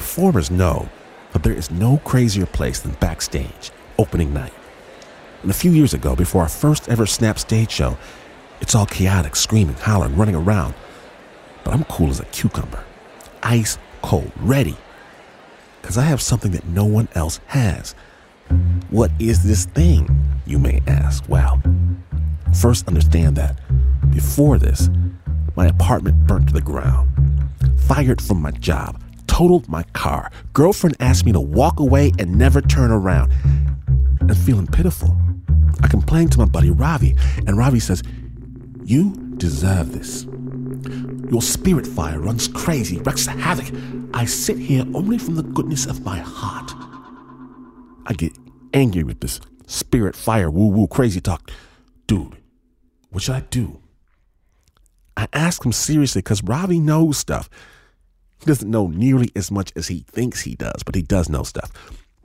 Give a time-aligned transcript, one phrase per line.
[0.00, 0.88] Performers know
[1.32, 4.54] that there is no crazier place than backstage, opening night.
[5.42, 7.98] And a few years ago, before our first ever Snap stage show,
[8.62, 10.72] it's all chaotic, screaming, hollering, running around.
[11.64, 12.82] But I'm cool as a cucumber,
[13.42, 14.74] ice cold, ready.
[15.82, 17.94] Because I have something that no one else has.
[18.88, 20.08] What is this thing,
[20.46, 21.28] you may ask?
[21.28, 21.60] Well,
[22.58, 23.60] first understand that
[24.10, 24.88] before this,
[25.56, 27.10] my apartment burnt to the ground,
[27.76, 28.98] fired from my job,
[29.30, 33.32] totaled my car, girlfriend asked me to walk away and never turn around,
[34.20, 35.16] and feeling pitiful.
[35.80, 37.14] I complained to my buddy Ravi,
[37.46, 38.02] and Ravi says,
[38.82, 40.24] You deserve this.
[41.30, 43.72] Your spirit fire runs crazy, wreaks havoc.
[44.12, 46.72] I sit here only from the goodness of my heart.
[48.06, 48.32] I get
[48.74, 51.52] angry with this spirit fire, woo woo, crazy talk.
[52.08, 52.36] Dude,
[53.10, 53.80] what should I do?
[55.16, 57.48] I ask him seriously because Ravi knows stuff.
[58.40, 61.42] He doesn't know nearly as much as he thinks he does, but he does know
[61.42, 61.70] stuff.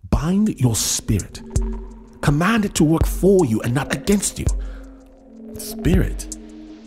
[0.09, 1.41] Bind your spirit.
[2.21, 4.45] Command it to work for you and not against you.
[5.57, 6.37] Spirit.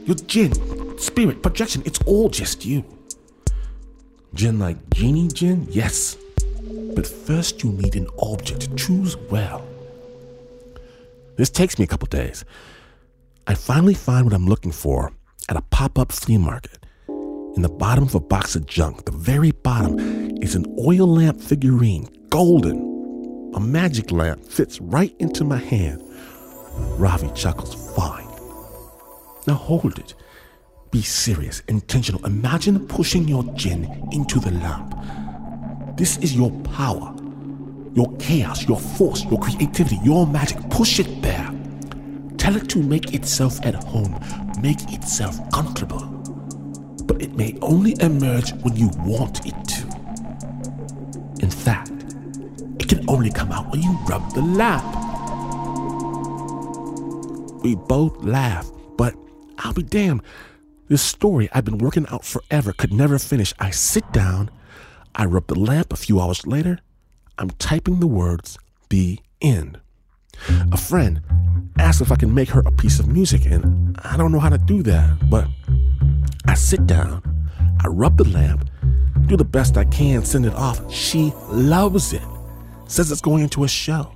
[0.06, 2.82] Your jinn, spirit, projection, it's all just you.
[4.32, 5.66] Jinn like genie jinn?
[5.70, 6.16] Yes.
[6.94, 8.74] But first you need an object.
[8.76, 9.66] Choose well.
[11.36, 12.44] This takes me a couple days.
[13.46, 15.12] I finally find what I'm looking for
[15.48, 16.78] at a pop up flea market.
[17.58, 19.98] In the bottom of a box of junk, the very bottom,
[20.40, 23.50] is an oil lamp figurine, golden.
[23.52, 26.00] A magic lamp fits right into my hand.
[27.00, 28.28] Ravi chuckles, fine.
[29.48, 30.14] Now hold it.
[30.92, 32.24] Be serious, intentional.
[32.24, 34.94] Imagine pushing your jinn into the lamp.
[35.96, 37.12] This is your power,
[37.92, 40.58] your chaos, your force, your creativity, your magic.
[40.70, 41.52] Push it there.
[42.36, 44.16] Tell it to make itself at home,
[44.62, 46.17] make itself comfortable.
[47.08, 49.82] But it may only emerge when you want it to.
[51.40, 51.90] In fact,
[52.78, 54.84] it can only come out when you rub the lamp.
[57.64, 59.16] We both laugh, but
[59.58, 60.22] I'll be damned.
[60.86, 63.52] This story I've been working out forever could never finish.
[63.58, 64.50] I sit down,
[65.14, 66.78] I rub the lamp a few hours later,
[67.36, 68.58] I'm typing the words,
[68.88, 69.80] the end.
[70.72, 71.20] A friend
[71.78, 74.48] asked if I can make her a piece of music, and I don't know how
[74.48, 75.46] to do that, but
[76.46, 77.22] I sit down,
[77.82, 78.68] I rub the lamp,
[79.26, 80.92] do the best I can, send it off.
[80.92, 82.22] She loves it,
[82.86, 84.12] says it's going into a show.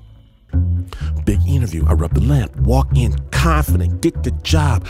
[1.25, 4.87] Big interview, I rub the lamp, walk in confident, get the job.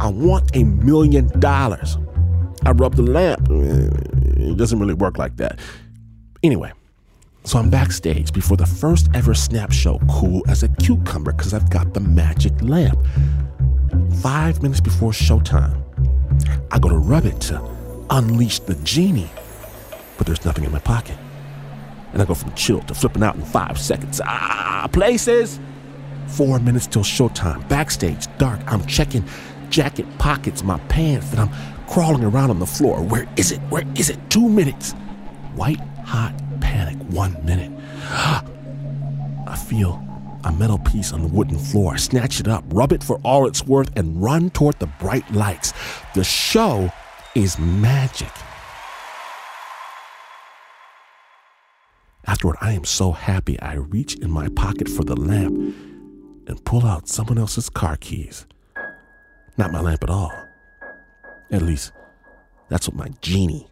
[0.00, 1.96] I want a million dollars.
[2.64, 3.46] I rub the lamp.
[3.50, 5.58] It doesn't really work like that.
[6.42, 6.72] Anyway,
[7.44, 11.68] so I'm backstage before the first ever snap show, cool as a cucumber because I've
[11.68, 12.98] got the magic lamp.
[14.22, 15.78] Five minutes before showtime,
[16.70, 17.62] I go to rub it to
[18.08, 19.30] unleash the genie,
[20.16, 21.18] but there's nothing in my pocket.
[22.14, 24.22] And I go from chill to flipping out in five seconds.
[24.24, 25.60] Ah, places!
[26.28, 27.68] Four minutes till showtime.
[27.68, 28.60] Backstage, dark.
[28.72, 29.24] I'm checking
[29.68, 31.50] jacket pockets, my pants, and I'm
[31.88, 33.02] crawling around on the floor.
[33.02, 33.58] Where is it?
[33.68, 34.18] Where is it?
[34.30, 34.92] Two minutes.
[35.54, 36.32] White hot
[36.94, 37.14] panic.
[37.14, 37.72] One minute.
[39.46, 40.02] I feel
[40.44, 41.96] a metal piece on the wooden floor.
[41.98, 45.72] Snatch it up, rub it for all it's worth, and run toward the bright lights.
[46.14, 46.90] The show
[47.34, 48.30] is magic.
[52.26, 55.54] Afterward, I am so happy I reach in my pocket for the lamp
[56.46, 58.46] and pull out someone else's car keys.
[59.56, 60.32] Not my lamp at all.
[61.50, 61.92] At least,
[62.68, 63.68] that's what my genie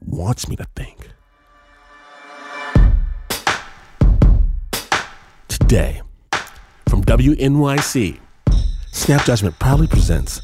[0.00, 1.08] wants me to think.
[5.68, 6.00] Today,
[6.88, 8.18] from WNYC,
[8.90, 10.40] Snap Judgment proudly presents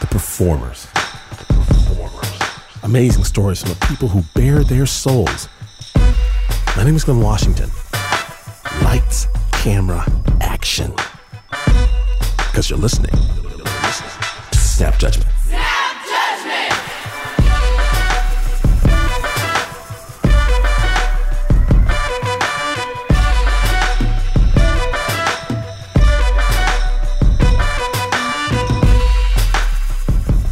[0.00, 0.86] The Performers.
[0.92, 2.40] The Performers.
[2.82, 5.48] Amazing stories from the people who bare their souls.
[6.76, 7.70] My name is Glynn Washington.
[8.82, 10.04] Lights, camera,
[10.42, 10.92] action.
[11.48, 15.39] Because you're listening to Snap Judgment.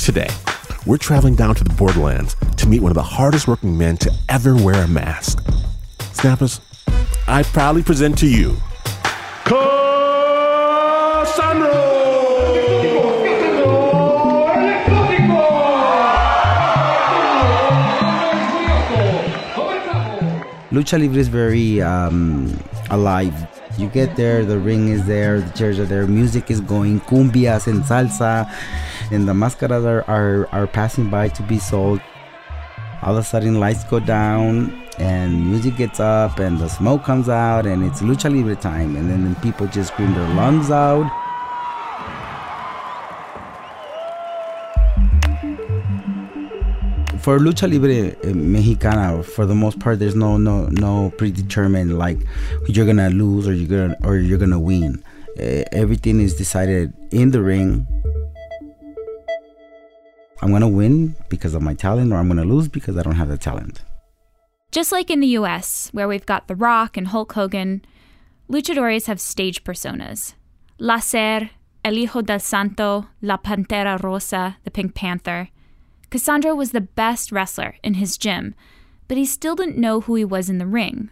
[0.09, 0.31] Today,
[0.87, 4.11] we're traveling down to the borderlands to meet one of the hardest working men to
[4.31, 5.45] ever wear a mask.
[6.15, 6.63] Snappers,
[7.27, 8.57] I proudly present to you
[20.71, 22.59] Lucha Libre is very um,
[22.91, 23.35] alive.
[23.79, 27.67] You get there, the ring is there, the chairs are there, music is going, cumbias
[27.67, 28.49] and salsa,
[29.11, 32.01] and the mascaras are, are, are passing by to be sold.
[33.03, 37.29] All of a sudden, lights go down, and music gets up, and the smoke comes
[37.29, 41.11] out, and it's Lucha Libre time, and then people just scream their lungs out.
[47.29, 52.17] for lucha libre eh, mexicana for the most part there's no no no predetermined like
[52.69, 55.03] you're gonna lose or you're gonna or you're gonna win
[55.39, 57.87] uh, everything is decided in the ring
[60.43, 63.29] i'm gonna win because of my talent or i'm gonna lose because i don't have
[63.29, 63.83] the talent.
[64.71, 67.83] Just like in the us where we've got the rock and hulk hogan
[68.51, 70.35] luchadores have stage personas.
[70.81, 71.51] Láser
[71.85, 75.49] el hijo del santo la pantera rosa the pink panther.
[76.11, 78.55] Cassandro was the best wrestler in his gym,
[79.09, 81.11] but he still didn't know who he was in the ring.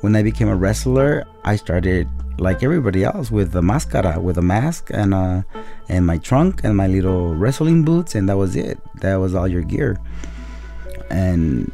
[0.00, 2.08] When I became a wrestler, I started
[2.38, 5.42] like everybody else with the mascara, with a mask and uh,
[5.88, 8.78] and my trunk and my little wrestling boots, and that was it.
[9.00, 9.98] That was all your gear.
[11.10, 11.70] And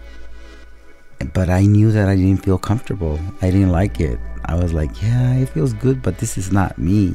[1.33, 3.19] but I knew that I didn't feel comfortable.
[3.43, 4.19] I didn't like it.
[4.47, 7.15] I was like, yeah, it feels good, but this is not me.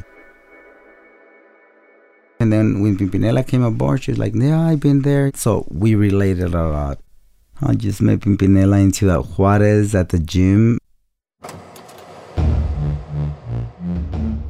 [2.39, 5.31] And then when Pimpinela came aboard, she's like, Yeah, I've been there.
[5.35, 6.99] So we related a lot.
[7.61, 10.77] I just met Pimpinela into that Juarez at the gym.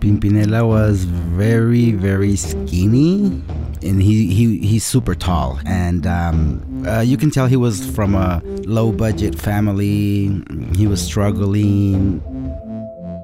[0.06, 3.42] Pimpinela was very, very skinny,
[3.82, 5.60] and he, he he's super tall.
[5.66, 10.44] And um, uh, you can tell he was from a low budget family.
[10.76, 12.22] He was struggling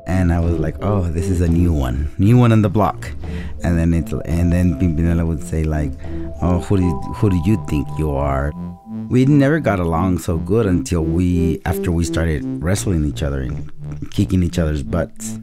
[0.07, 3.12] and I was like, "Oh, this is a new one, new one on the block."
[3.63, 5.92] And then it, and then Pimpinela would say like,
[6.42, 8.51] "Oh, who do you, who do you think you are?"
[9.10, 13.69] We never got along so good until we after we started wrestling each other and
[14.12, 15.38] kicking each other's butts,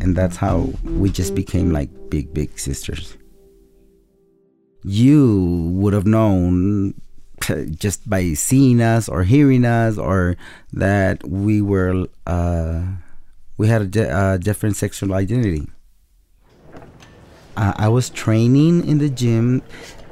[0.00, 3.16] and that's how we just became like big big sisters.
[4.82, 6.94] You would have known
[7.78, 10.36] just by seeing us or hearing us or
[10.72, 12.06] that we were.
[12.26, 12.82] Uh,
[13.58, 15.66] we had a uh, different sexual identity.
[17.56, 19.62] Uh, I was training in the gym,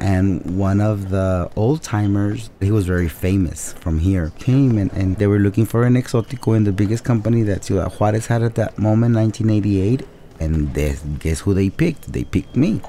[0.00, 5.16] and one of the old timers, he was very famous from here, came and, and
[5.16, 8.54] they were looking for an exotico in the biggest company that Ciudad Juarez had at
[8.56, 10.06] that moment, 1988.
[10.40, 12.12] And they, guess who they picked?
[12.12, 12.80] They picked me.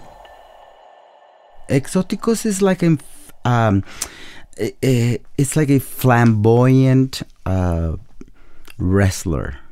[1.69, 2.97] Exoticos is like a,
[3.45, 3.83] um,
[4.57, 7.97] it's like a flamboyant uh,
[8.77, 9.64] wrestler Eh,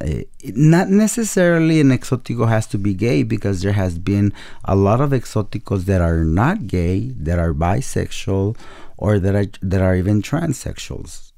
[0.00, 0.24] Eh,
[0.54, 4.32] not necessarily an exotico has to be gay because there has been
[4.64, 8.56] a lot of exoticos that are not gay that are bisexual
[8.96, 11.32] or that are that are even transsexuals.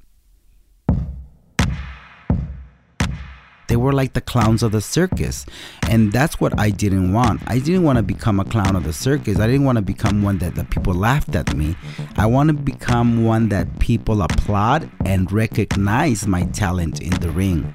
[3.67, 5.45] They were like the clowns of the circus
[5.89, 7.41] and that's what i didn't want.
[7.47, 9.39] I didn't want to become a clown of the circus.
[9.39, 11.75] I didn't want to become one that the people laughed at me.
[12.15, 17.73] I want to become one that people applaud and recognize my talent in the ring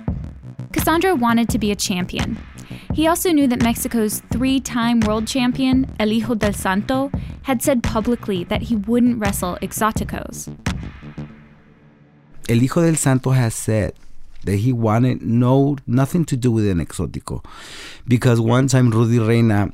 [0.73, 2.39] Cassandro wanted to be a champion.
[2.95, 7.11] He also knew that Mexico's three time world champion, El Hijo del Santo,
[7.43, 10.55] had said publicly that he wouldn't wrestle exoticos.
[12.49, 13.95] El Hijo del Santo has said
[14.45, 17.45] that he wanted no nothing to do with an exotico
[18.07, 19.73] because one time Rudy Reina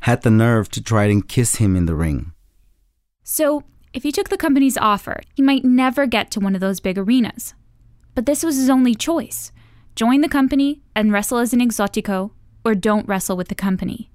[0.00, 2.32] had the nerve to try and kiss him in the ring.
[3.22, 6.80] So, if he took the company's offer, he might never get to one of those
[6.80, 7.54] big arenas.
[8.14, 9.50] But this was his only choice.
[9.96, 12.32] Join the company and wrestle as an exotico,
[12.64, 14.10] or don't wrestle with the company.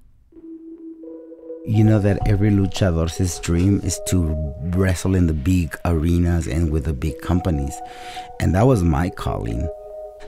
[1.66, 6.84] You know that every luchador's dream is to wrestle in the big arenas and with
[6.84, 7.80] the big companies.
[8.42, 9.70] And that was my calling.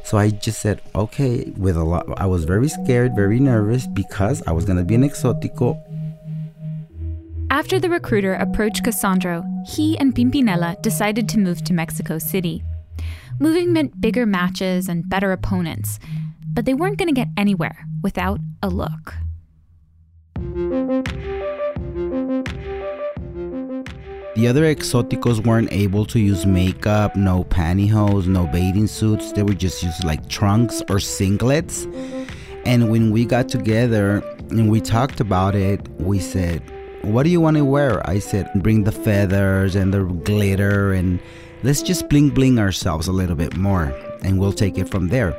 [0.06, 4.42] So I just said, okay, with a lot I was very scared, very nervous because
[4.48, 5.78] I was gonna be an exotico.
[7.50, 12.64] After the recruiter approached Cassandro, he and Pimpinela decided to move to Mexico City.
[13.42, 15.98] Moving meant bigger matches and better opponents,
[16.54, 19.16] but they weren't going to get anywhere without a look.
[24.36, 29.32] The other exoticos weren't able to use makeup, no pantyhose, no bathing suits.
[29.32, 31.88] They would just use like trunks or singlets.
[32.64, 34.22] And when we got together
[34.52, 36.62] and we talked about it, we said,
[37.02, 38.08] What do you want to wear?
[38.08, 41.20] I said, Bring the feathers and the glitter and
[41.64, 45.36] let's just bling bling ourselves a little bit more and we'll take it from there.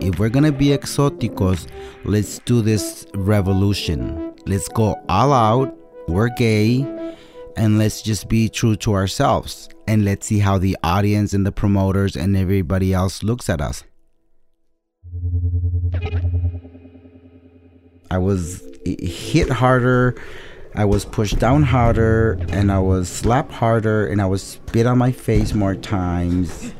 [0.00, 1.68] If we're gonna be exoticos,
[2.04, 4.34] let's do this revolution.
[4.46, 5.76] Let's go all out.
[6.08, 6.82] We're gay
[7.56, 11.52] and let's just be true to ourselves and let's see how the audience and the
[11.52, 13.84] promoters and everybody else looks at us.
[18.10, 20.20] I was hit harder,
[20.74, 24.98] I was pushed down harder, and I was slapped harder, and I was spit on
[24.98, 26.72] my face more times.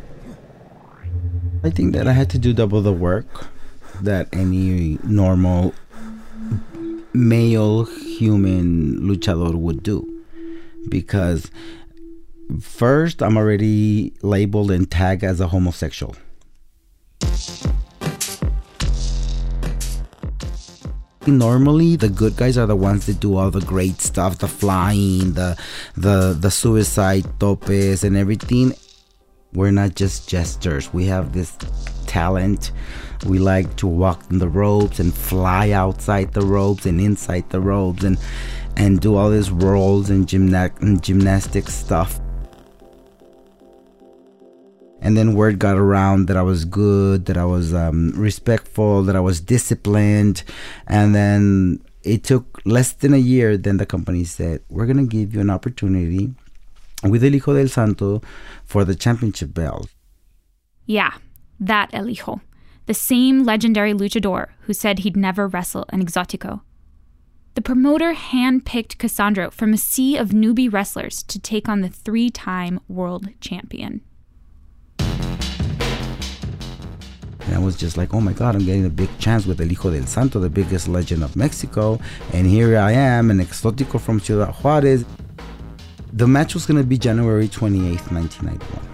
[1.63, 3.47] I think that I had to do double the work
[4.01, 5.75] that any normal
[7.13, 10.25] male human luchador would do
[10.89, 11.51] because
[12.61, 16.17] first I'm already labeled and tagged as a homosexual.
[21.27, 25.35] Normally, the good guys are the ones that do all the great stuff, the flying,
[25.35, 25.57] the
[25.97, 28.75] the the suicide topes and everything.
[29.53, 30.93] We're not just jesters.
[30.93, 31.57] We have this
[32.07, 32.73] talent.
[33.25, 37.61] We like to walk in the ropes and fly outside the ropes and inside the
[37.61, 38.19] ropes and
[38.77, 42.19] and do all these rolls and, gymna- and gymnastic stuff.
[45.03, 49.17] And then word got around that I was good, that I was um, respectful, that
[49.17, 50.45] I was disciplined.
[50.87, 53.59] And then it took less than a year.
[53.59, 56.33] Then the company said, We're going to give you an opportunity
[57.03, 58.23] with El Hijo del Santo
[58.65, 59.91] for the championship belt.
[60.87, 61.15] Yeah,
[61.59, 62.41] that El Hijo.
[62.87, 66.63] The same legendary luchador who said he'd never wrestle an exotico.
[67.55, 72.31] The promoter handpicked Cassandro from a sea of newbie wrestlers to take on the three
[72.31, 74.01] time world champion.
[77.47, 79.69] And I was just like, oh my God, I'm getting a big chance with El
[79.69, 81.99] Hijo del Santo, the biggest legend of Mexico.
[82.33, 85.05] And here I am, an exotico from Ciudad Juarez.
[86.13, 88.89] The match was going to be January 28th, 1991.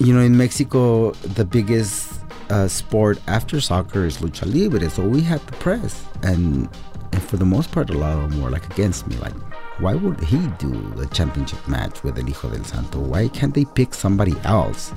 [0.00, 2.20] You know, in Mexico, the biggest
[2.50, 4.90] uh, sport after soccer is lucha libre.
[4.90, 6.04] So we had the press.
[6.22, 6.68] And
[7.12, 9.16] and for the most part, a lot of them were like against me.
[9.18, 9.34] Like,
[9.78, 12.98] why would he do the championship match with El Hijo del Santo?
[12.98, 14.92] Why can't they pick somebody else?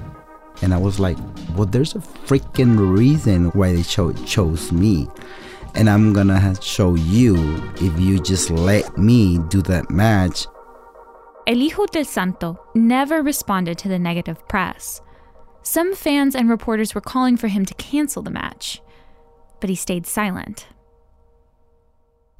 [0.62, 1.18] And I was like,
[1.56, 5.08] well, there's a freaking reason why they cho- chose me.
[5.76, 7.36] And I'm gonna show you
[7.76, 10.48] if you just let me do that match.
[11.46, 15.02] El Hijo del Santo never responded to the negative press.
[15.62, 18.82] Some fans and reporters were calling for him to cancel the match,
[19.60, 20.68] but he stayed silent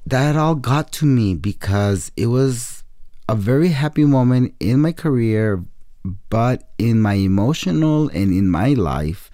[0.08, 2.84] that all got to me because it was
[3.28, 5.66] a very happy moment in my career,
[6.30, 9.30] but in my emotional and in my life.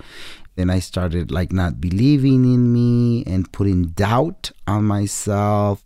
[0.55, 5.83] Then I started like not believing in me and putting doubt on myself.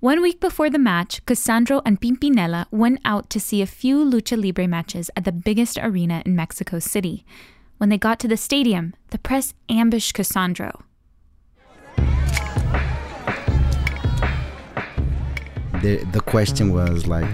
[0.00, 4.36] One week before the match, Cassandro and Pimpinela went out to see a few lucha
[4.42, 7.24] libre matches at the biggest arena in Mexico City.
[7.78, 10.82] When they got to the stadium, the press ambushed Cassandro.
[15.82, 17.28] the the question was like,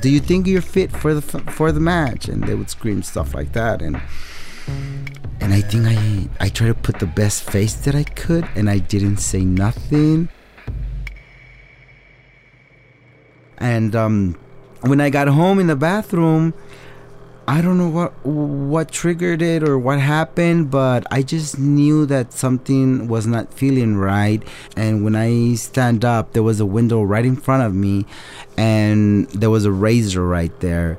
[0.00, 3.34] "Do you think you're fit for the for the match?" And they would scream stuff
[3.34, 4.00] like that, and
[5.40, 8.70] and I think I I tried to put the best face that I could, and
[8.70, 10.28] I didn't say nothing.
[13.58, 14.36] And um,
[14.80, 16.54] when I got home in the bathroom,
[17.48, 22.32] I don't know what what triggered it or what happened, but I just knew that
[22.32, 24.42] something was not feeling right.
[24.76, 28.06] And when I stand up, there was a window right in front of me,
[28.56, 30.98] and there was a razor right there.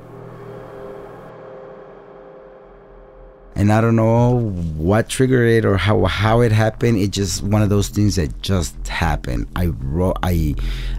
[3.56, 4.40] And I don't know
[4.76, 6.98] what triggered it or how how it happened.
[6.98, 9.46] It just one of those things that just happened.
[9.56, 10.56] I wrote I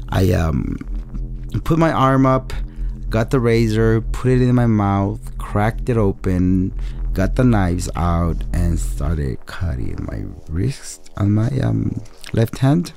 [0.10, 0.78] I um
[1.64, 2.52] put my arm up
[3.10, 6.74] got the razor, put it in my mouth, cracked it open,
[7.14, 12.02] got the knives out, and started cutting my wrist on my um,
[12.34, 12.94] left hand.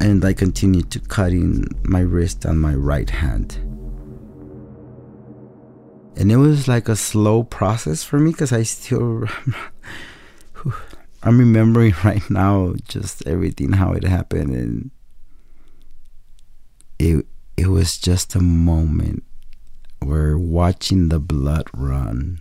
[0.00, 3.58] And I continued to cutting my wrist on my right hand.
[6.16, 9.24] And it was like a slow process for me because I still.
[11.22, 14.90] I'm remembering right now just everything how it happened and
[16.98, 19.22] it it was just a moment
[20.00, 22.40] where watching the blood run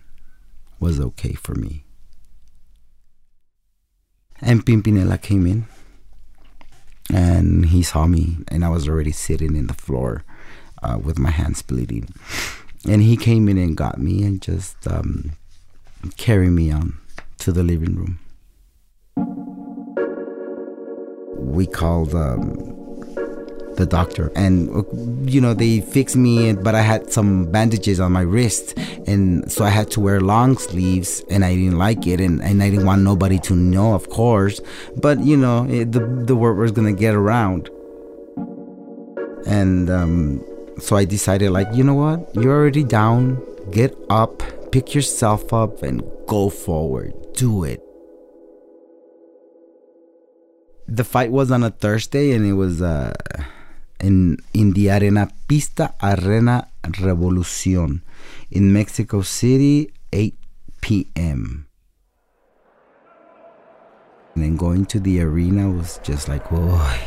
[0.79, 1.83] was okay for me.
[4.41, 5.65] And Pimpinela came in
[7.11, 10.23] and he saw me, and I was already sitting in the floor
[10.81, 12.09] uh, with my hands bleeding.
[12.87, 15.31] And he came in and got me and just um,
[16.17, 16.97] carried me on
[17.39, 18.19] to the living room.
[21.37, 22.82] We called um,
[23.77, 24.31] the doctor.
[24.35, 28.77] And you know they fixed me but i had some bandages on my wrist.
[29.07, 32.19] And so i had to wear long sleeves and i didn't like it.
[32.19, 34.61] And, and i didn't want nobody to know of course.
[34.97, 37.69] But you know it, the, the word was gonna get around.
[39.45, 40.43] And um,
[40.79, 42.33] so i decided like you know what?
[42.35, 43.41] You're already down.
[43.71, 47.13] Get up pick yourself up and go forward.
[47.33, 47.79] Do it.
[50.87, 53.13] The fight was on a thursday and it was uh
[54.03, 54.37] in,
[54.73, 58.01] the Arena Pista Arena Revolucion
[58.51, 60.35] in Mexico City, 8
[60.81, 61.67] p.m.
[64.35, 66.97] And then going to the arena was just like, whoa.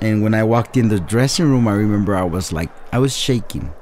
[0.00, 3.16] And when I walked in the dressing room, I remember I was like, I was
[3.16, 3.72] shaking.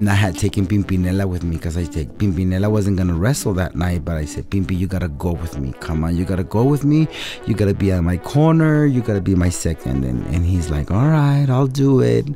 [0.00, 3.74] And I had taken Pimpinela with me because I said Pimpinela wasn't gonna wrestle that
[3.74, 5.72] night, but I said, Pimpi, you gotta go with me.
[5.80, 7.08] Come on, you gotta go with me.
[7.46, 8.86] You gotta be at my corner.
[8.86, 10.04] You gotta be my second.
[10.04, 12.26] And and he's like, All right, I'll do it.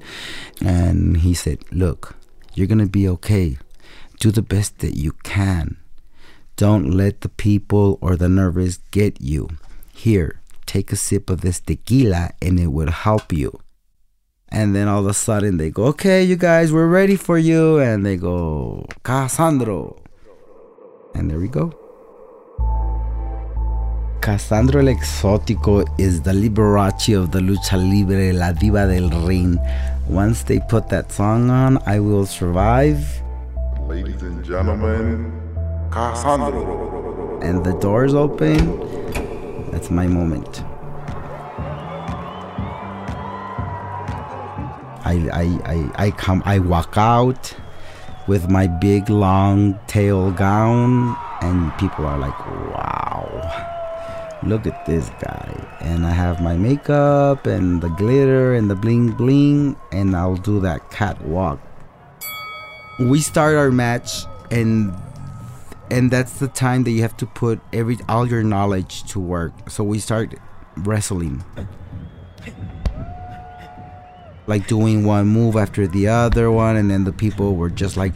[0.61, 2.17] And he said, Look,
[2.55, 3.59] you're gonna be okay.
[4.19, 5.77] Do the best that you can.
[6.57, 9.49] Don't let the people or the nervous get you.
[9.95, 13.61] Here, take a sip of this tequila and it will help you.
[14.55, 17.79] And then all of a sudden they go, okay, you guys, we're ready for you.
[17.79, 19.97] And they go, Cassandro.
[21.15, 21.73] And there we go.
[24.21, 29.59] Cassandro el Exótico is the Liberace of the Lucha Libre, La Diva del Ring.
[30.07, 32.99] Once they put that song on, I will survive.
[33.89, 35.33] Ladies and gentlemen,
[35.91, 37.41] Cassandro.
[37.43, 39.71] And the doors open.
[39.71, 40.63] That's my moment.
[45.05, 47.55] I, I, I, I come I walk out
[48.27, 52.39] with my big long tail gown and people are like
[52.71, 53.73] wow
[54.45, 55.79] look at this guy.
[55.81, 60.61] And I have my makeup and the glitter and the bling bling and I'll do
[60.61, 61.61] that catwalk.
[62.99, 64.95] We start our match and
[65.91, 69.53] and that's the time that you have to put every all your knowledge to work.
[69.71, 70.35] So we start
[70.77, 71.45] wrestling
[74.47, 78.13] like doing one move after the other one and then the people were just like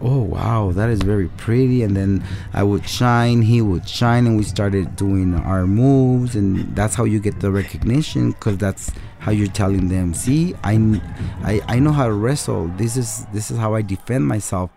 [0.00, 1.82] oh wow that is very pretty.
[1.82, 6.74] And then i would shine he would shine and we started doing our moves and
[6.76, 11.00] that's how you get the recognition because that's how you're telling them see I,
[11.42, 12.68] I i know how to wrestle.
[12.76, 14.70] This is this is how i defend myself.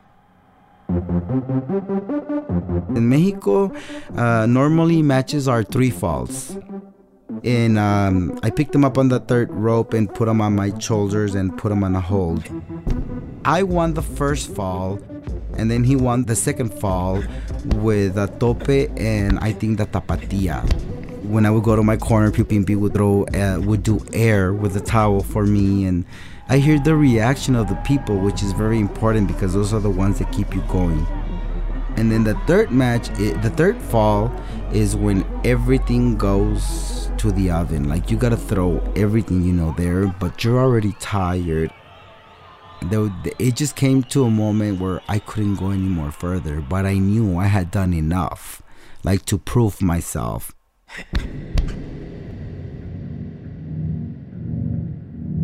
[2.95, 3.71] In mexico
[4.17, 6.57] uh, normally matches are three falls
[7.43, 10.77] and um, I picked him up on the third rope and put him on my
[10.79, 12.43] shoulders and put him on a hold.
[13.45, 14.99] I won the first fall,
[15.57, 17.23] and then he won the second fall
[17.75, 20.61] with a tope and I think the tapatia.
[21.23, 24.75] When I would go to my corner, Pupimpi would throw uh, would do air with
[24.75, 26.05] a towel for me, and
[26.49, 29.89] I hear the reaction of the people, which is very important because those are the
[29.89, 31.05] ones that keep you going.
[31.97, 34.31] And then the third match, it, the third fall,
[34.73, 37.87] is when everything goes to the oven.
[37.87, 41.71] Like you gotta throw everything you know there, but you're already tired.
[42.83, 46.85] There, it just came to a moment where I couldn't go any more further, but
[46.85, 48.63] I knew I had done enough,
[49.03, 50.55] like to prove myself.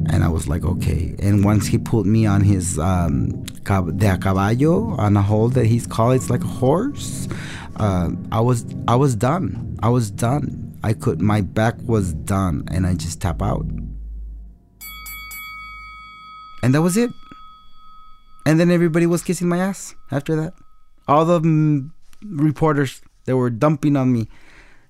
[0.09, 1.15] And I was like, okay.
[1.19, 5.65] And once he pulled me on his um, de a caballo on a hole that
[5.65, 7.27] he's called, it's like a horse.
[7.75, 9.77] Uh, I was I was done.
[9.83, 10.77] I was done.
[10.83, 13.65] I could my back was done, and I just tap out.
[16.63, 17.11] And that was it.
[18.45, 20.53] And then everybody was kissing my ass after that.
[21.07, 21.91] All the mm,
[22.23, 24.27] reporters that were dumping on me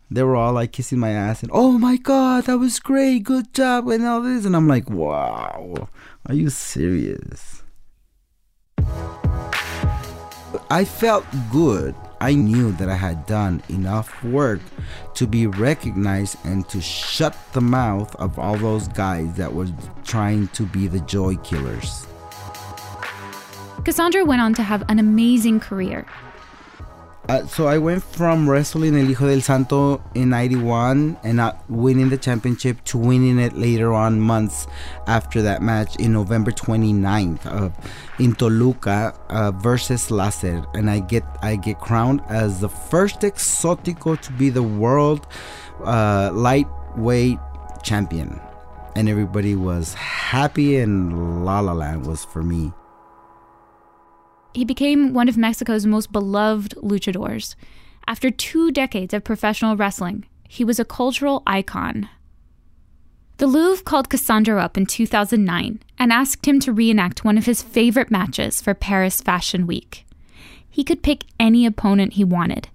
[0.10, 3.54] they were all like kissing my ass and oh my god that was great good
[3.54, 5.90] job and all this and i'm like wow
[6.30, 7.64] are you serious?
[10.70, 11.96] I felt good.
[12.20, 14.60] I knew that i had done enough work
[15.14, 19.70] to be recognized and to shut the mouth of all those guys that were
[20.04, 22.06] trying to be the joy killers.
[23.86, 26.06] Cassandro went on to have an amazing career
[27.30, 32.10] uh, so I went from wrestling El Hijo del Santo in 91 and not winning
[32.10, 34.68] the championship to winning it later on months
[35.08, 37.70] after that match in November 29th uh,
[38.20, 44.20] in Toluca uh, versus Laser and I get I get crowned as the first exotico
[44.22, 45.28] to be the world
[45.84, 47.40] uh, lightweight
[47.84, 48.40] champion.
[48.96, 52.72] And everybody was happy and La La Land was for me
[54.54, 57.56] he became one of Mexico's most beloved luchadors.
[58.08, 62.10] After two decades of professional wrestling, he was a cultural icon.
[63.38, 67.62] The Louvre called Cassandro up in 2009 and asked him to reenact one of his
[67.62, 70.06] favorite matches for Paris Fashion Week.
[70.68, 72.70] He could pick any opponent he wanted.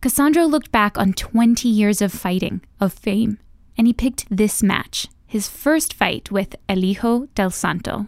[0.00, 3.38] Cassandro looked back on 20 years of fighting, of fame,
[3.76, 8.06] and he picked this match, his first fight with El Hijo del Santo.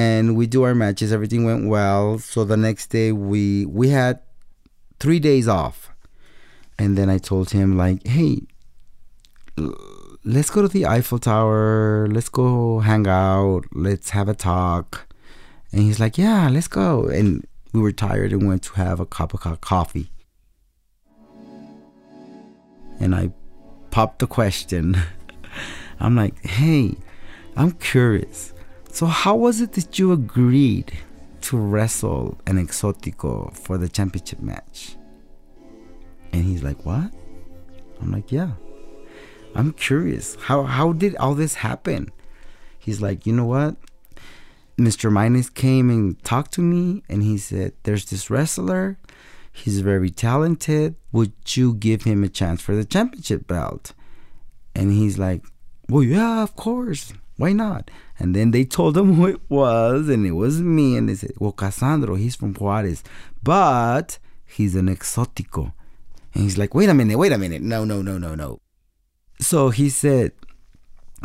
[0.00, 2.04] And we do our matches, everything went well.
[2.18, 3.42] So the next day we
[3.80, 4.16] we had
[4.98, 5.76] 3 days off.
[6.78, 8.32] And then I told him like, "Hey,
[10.34, 12.08] let's go to the Eiffel Tower.
[12.14, 13.62] Let's go hang out.
[13.86, 14.88] Let's have a talk."
[15.72, 17.28] And he's like, "Yeah, let's go." And
[17.72, 20.08] we were tired and went to have a cup of coffee
[23.00, 23.30] and I
[23.90, 24.96] popped the question.
[26.00, 26.94] I'm like, hey,
[27.56, 28.52] I'm curious.
[28.92, 30.92] So, how was it that you agreed
[31.42, 34.96] to wrestle an Exotico for the championship match?
[36.32, 37.12] And he's like, what?
[38.00, 38.52] I'm like, yeah.
[39.54, 40.36] I'm curious.
[40.36, 42.10] How how did all this happen?
[42.78, 43.76] He's like, you know what?
[44.78, 45.10] Mr.
[45.12, 48.98] Minus came and talked to me and he said, There's this wrestler
[49.52, 50.94] He's very talented.
[51.12, 53.92] Would you give him a chance for the championship belt?
[54.74, 55.44] And he's like,
[55.88, 57.12] Well, yeah, of course.
[57.40, 57.90] Why not?
[58.18, 60.96] And then they told him who it was, and it was me.
[60.96, 63.02] And they said, Well, Cassandro, he's from Juarez,
[63.42, 65.72] but he's an exotico.
[66.34, 67.62] And he's like, Wait a minute, wait a minute.
[67.62, 68.60] No, no, no, no, no.
[69.38, 70.32] So he said,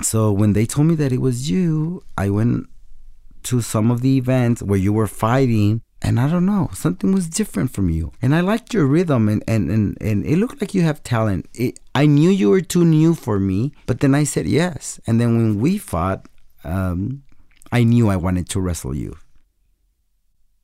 [0.01, 2.69] So when they told me that it was you, I went
[3.43, 7.27] to some of the events where you were fighting and I don't know, something was
[7.27, 8.11] different from you.
[8.21, 11.49] And I liked your rhythm and, and, and, and it looked like you have talent.
[11.53, 14.99] It, I knew you were too new for me, but then I said yes.
[15.07, 16.27] And then when we fought,
[16.65, 17.23] um,
[17.71, 19.15] I knew I wanted to wrestle you.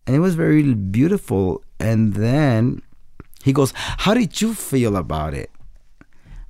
[0.05, 1.63] And it was very beautiful.
[1.79, 2.81] And then
[3.43, 5.49] he goes, How did you feel about it?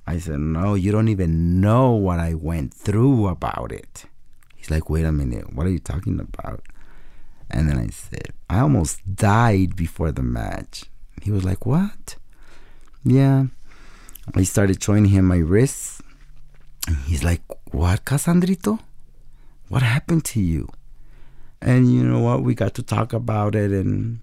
[0.04, 4.06] I said, No, you don't even know what I went through about it.
[4.56, 6.66] He's like, Wait a minute, what are you talking about?
[7.48, 10.86] And then I said, I almost died before the match.
[11.22, 12.16] He was like, What?
[13.04, 13.46] Yeah.
[14.34, 16.00] I started showing him my wrists.
[17.06, 18.78] He's like, What, Cassandrito?
[19.68, 20.68] What happened to you?
[21.60, 22.42] And you know what?
[22.42, 24.20] We got to talk about it and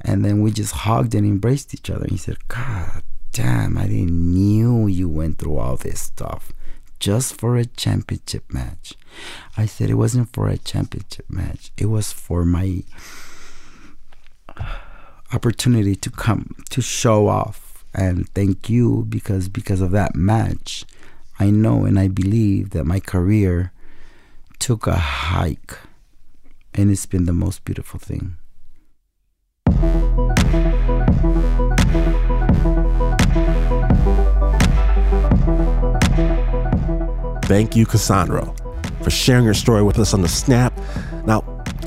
[0.00, 2.06] and then we just hugged and embraced each other.
[2.08, 6.52] He said, God damn, I didn't knew you went through all this stuff
[7.00, 8.94] just for a championship match.
[9.56, 11.70] I said it wasn't for a championship match.
[11.76, 12.82] It was for my
[15.32, 20.84] opportunity to come to show off and thank you because because of that match,
[21.38, 23.72] I know and I believe that my career
[24.58, 25.78] took a hike
[26.74, 28.36] and it's been the most beautiful thing.
[37.46, 38.54] Thank you, cassandro
[39.08, 40.78] for sharing your story with us on the Snap.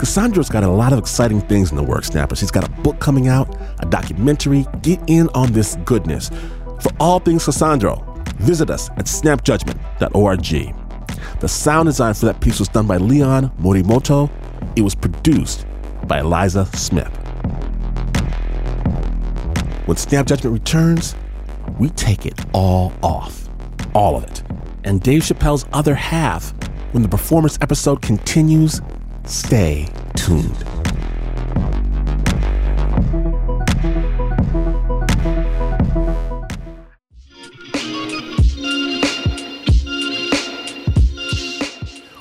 [0.02, 2.40] Now, Cassandro's got a lot of exciting things in the works, Snappers.
[2.40, 4.66] She's got a book coming out, a documentary.
[4.82, 6.30] Get in on this goodness.
[6.80, 8.04] For all things Cassandro,
[8.38, 10.76] visit us at snapjudgment.org.
[11.40, 14.32] The sound design for that piece was done by Leon Morimoto.
[14.76, 15.68] It was produced
[16.08, 17.16] by Eliza Smith.
[19.86, 21.16] When Snap Judgment returns,
[21.78, 23.50] we take it all off.
[23.94, 24.42] All of it
[24.84, 26.54] and Dave Chappelle's other half
[26.92, 28.82] when the performance episode continues.
[29.26, 30.58] Stay tuned.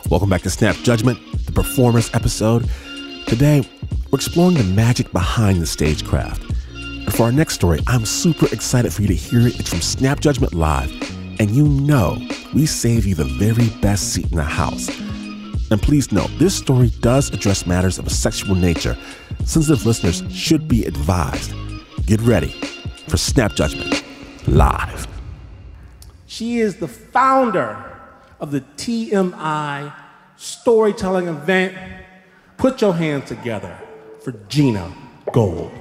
[0.09, 2.69] Welcome back to Snap Judgment, the performance episode.
[3.27, 3.63] Today,
[4.11, 6.43] we're exploring the magic behind the stagecraft.
[6.75, 9.59] And for our next story, I'm super excited for you to hear it.
[9.59, 10.91] It's from Snap Judgment Live
[11.41, 12.19] and you know
[12.55, 14.91] we save you the very best seat in the house.
[15.71, 18.97] And please note, this story does address matters of a sexual nature.
[19.45, 21.53] Sensitive listeners should be advised.
[22.07, 22.51] Get ready
[23.07, 24.03] for Snap Judgment
[24.49, 25.07] live.
[26.27, 27.99] She is the founder
[28.41, 29.95] of the TMI
[30.37, 31.77] storytelling event.
[32.57, 33.79] Put your hands together
[34.21, 34.93] for Gina
[35.33, 35.73] Gold.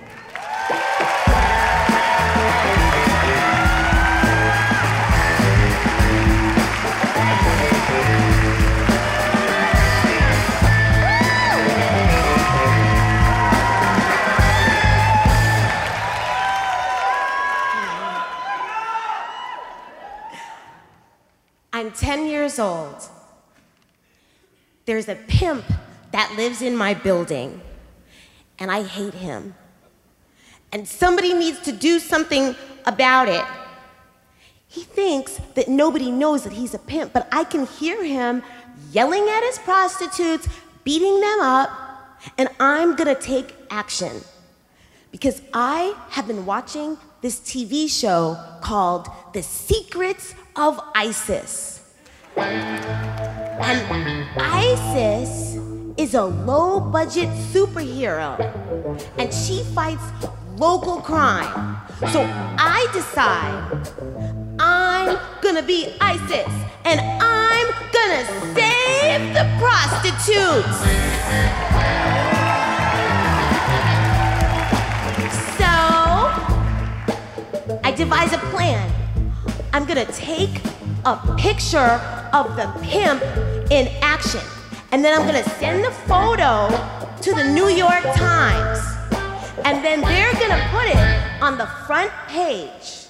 [22.49, 23.09] Years old.
[24.85, 25.65] There's a pimp
[26.11, 27.61] that lives in my building,
[28.57, 29.53] and I hate him.
[30.71, 33.45] And somebody needs to do something about it.
[34.67, 38.41] He thinks that nobody knows that he's a pimp, but I can hear him
[38.91, 40.47] yelling at his prostitutes,
[40.83, 41.69] beating them up,
[42.37, 44.21] and I'm gonna take action.
[45.11, 51.78] Because I have been watching this TV show called The Secrets of Isis.
[52.37, 53.81] And
[54.37, 55.57] ISIS
[55.97, 58.37] is a low budget superhero,
[59.17, 60.03] and she fights
[60.57, 61.77] local crime.
[62.11, 62.25] So
[62.57, 63.89] I decide
[64.59, 66.51] I'm gonna be ISIS,
[66.85, 70.79] and I'm gonna save the prostitutes.
[75.57, 75.71] So
[77.83, 78.91] I devise a plan.
[79.73, 80.61] I'm gonna take
[81.05, 82.01] a picture
[82.33, 83.21] of the pimp
[83.71, 84.41] in action,
[84.91, 86.67] and then I'm gonna send the photo
[87.21, 88.79] to the New York Times,
[89.63, 93.05] and then they're gonna put it on the front page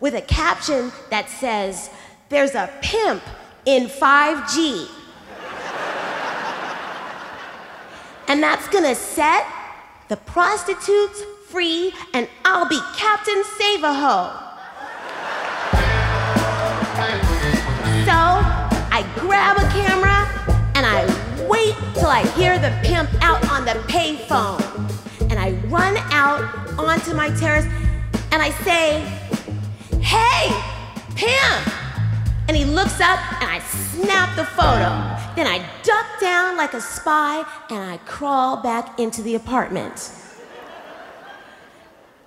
[0.00, 1.90] with a caption that says,
[2.28, 3.22] There's a pimp
[3.66, 4.88] in 5G.
[8.26, 9.46] And that's gonna set
[10.08, 14.51] the prostitutes free, and I'll be Captain Save a Ho.
[18.14, 20.28] I grab a camera
[20.74, 21.06] and I
[21.48, 24.60] wait till I hear the pimp out on the payphone.
[25.30, 26.44] And I run out
[26.78, 27.64] onto my terrace
[28.30, 29.00] and I say,
[30.00, 30.50] Hey,
[31.14, 31.74] pimp!
[32.48, 34.90] And he looks up and I snap the photo.
[35.34, 40.12] Then I duck down like a spy and I crawl back into the apartment.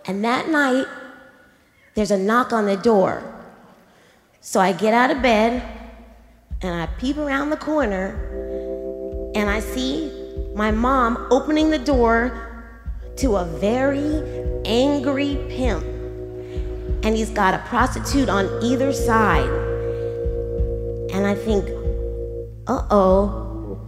[0.05, 0.87] And that night,
[1.93, 3.34] there's a knock on the door.
[4.47, 5.63] So I get out of bed
[6.61, 10.11] and I peep around the corner and I see
[10.53, 12.63] my mom opening the door
[13.15, 14.21] to a very
[14.63, 15.83] angry pimp.
[17.03, 19.49] And he's got a prostitute on either side.
[21.11, 21.67] And I think,
[22.67, 23.81] uh oh,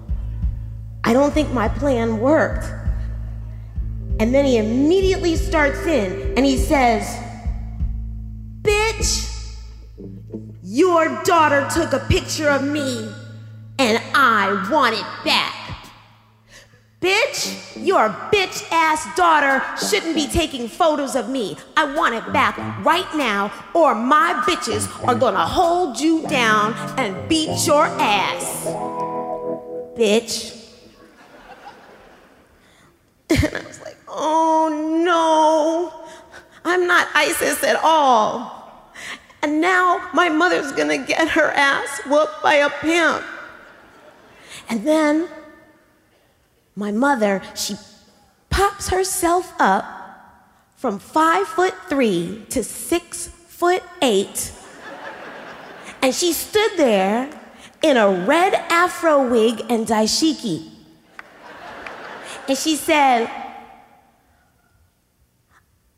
[1.03, 2.65] I don't think my plan worked.
[4.19, 7.05] And then he immediately starts in and he says,
[8.63, 9.26] Bitch,
[10.77, 13.09] your daughter took a picture of me
[13.79, 15.55] and I want it back.
[17.01, 21.57] Bitch, your bitch ass daughter shouldn't be taking photos of me.
[21.75, 27.27] I want it back right now, or my bitches are gonna hold you down and
[27.27, 28.65] beat your ass.
[29.97, 30.53] Bitch.
[33.29, 34.69] And I was like, oh
[35.03, 36.07] no,
[36.63, 38.56] I'm not ISIS at all.
[39.47, 43.23] And now my mother's gonna get her ass whooped by a pimp.
[44.67, 45.29] And then
[46.75, 47.77] my mother, she
[48.49, 49.85] pops herself up
[50.75, 54.51] from five foot three to six foot eight.
[56.01, 57.29] And she stood there
[57.81, 60.69] in a red afro wig and dashiki.
[62.49, 63.31] And she said,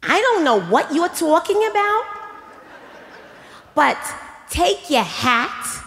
[0.04, 2.19] I don't know what you're talking about,
[3.80, 4.14] but
[4.50, 5.82] take your hat,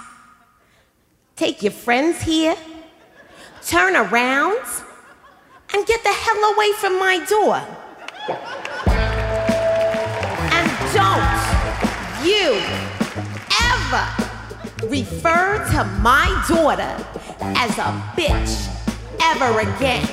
[1.37, 2.57] take your friends here,
[3.67, 4.65] turn around,
[5.75, 7.61] and get the hell away from my door.
[10.57, 11.37] And don't
[12.25, 12.63] you
[13.61, 14.05] ever
[14.89, 16.97] refer to my daughter
[17.43, 18.55] as a bitch
[19.21, 20.09] ever again.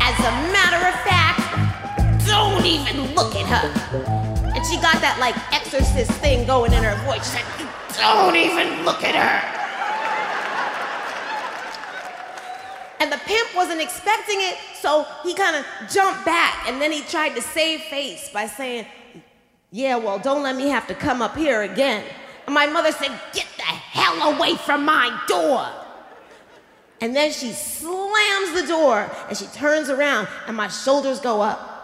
[0.00, 4.27] As a matter of fact, don't even look at her.
[4.58, 7.22] And she got that like exorcist thing going in her voice.
[7.30, 9.38] She said, don't even look at her.
[12.98, 17.02] And the pimp wasn't expecting it, so he kind of jumped back and then he
[17.02, 18.86] tried to save face by saying,
[19.70, 22.02] Yeah, well, don't let me have to come up here again.
[22.46, 25.68] And my mother said, Get the hell away from my door.
[27.00, 31.77] And then she slams the door and she turns around and my shoulders go up.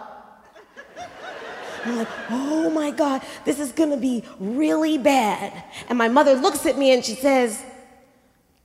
[1.85, 5.63] I'm like, oh my God, this is gonna be really bad.
[5.87, 7.63] And my mother looks at me and she says,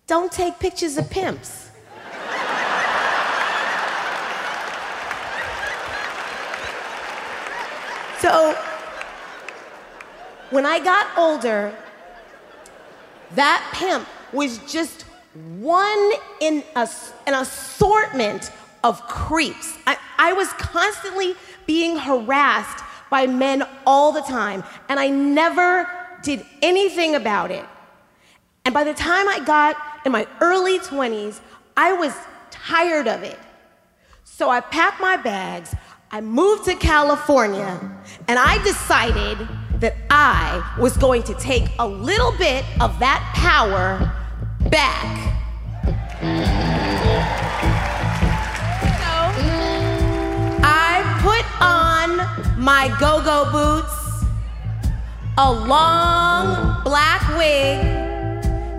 [0.06, 1.68] Don't take pictures of pimps.
[8.20, 8.54] So,
[10.50, 11.74] when I got older,
[13.34, 15.02] that pimp was just
[15.58, 16.88] one in a,
[17.26, 18.50] an assortment
[18.84, 19.76] of creeps.
[19.86, 21.34] I, I was constantly
[21.66, 25.88] being harassed by men all the time, and I never
[26.22, 27.64] did anything about it.
[28.64, 31.40] And by the time I got in my early 20s,
[31.76, 32.14] I was
[32.50, 33.38] tired of it.
[34.24, 35.74] So I packed my bags,
[36.10, 37.80] I moved to California,
[38.28, 39.38] and I decided
[39.80, 44.12] that I was going to take a little bit of that power
[44.70, 46.59] back.
[52.56, 54.24] My go go boots,
[55.38, 57.84] a long black wig,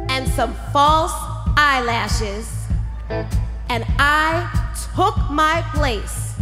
[0.09, 1.13] and some false
[1.57, 2.47] eyelashes,
[3.69, 4.49] and I
[4.95, 6.35] took my place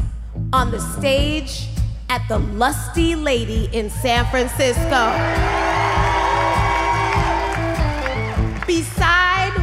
[0.53, 1.67] on the stage
[2.09, 5.13] at the Lusty Lady in San Francisco.
[8.65, 9.53] Beside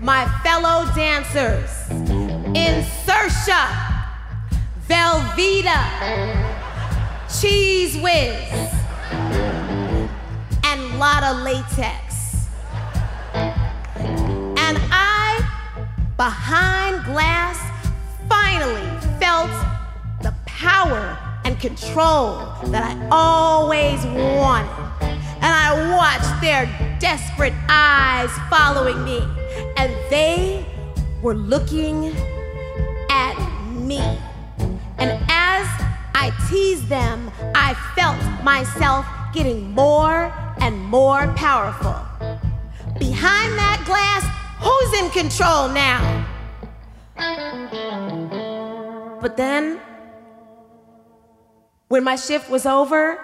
[0.00, 1.70] my fellow dancers,
[2.54, 3.93] Insertia,
[4.88, 5.80] Velveeta,
[7.40, 8.70] Cheese Whiz,
[10.62, 12.48] and Lotta Latex.
[13.34, 15.40] And I,
[16.18, 17.58] behind glass,
[18.28, 18.86] finally
[19.18, 19.50] felt
[20.22, 24.68] the power and control that I always wanted.
[25.00, 26.66] And I watched their
[27.00, 29.22] desperate eyes following me,
[29.78, 30.66] and they
[31.22, 32.14] were looking
[33.08, 33.34] at
[33.72, 34.18] me.
[34.98, 35.66] And as
[36.14, 41.96] I teased them, I felt myself getting more and more powerful.
[42.98, 44.24] Behind that glass,
[44.58, 46.26] who's in control now?
[49.20, 49.80] But then,
[51.88, 53.18] when my shift was over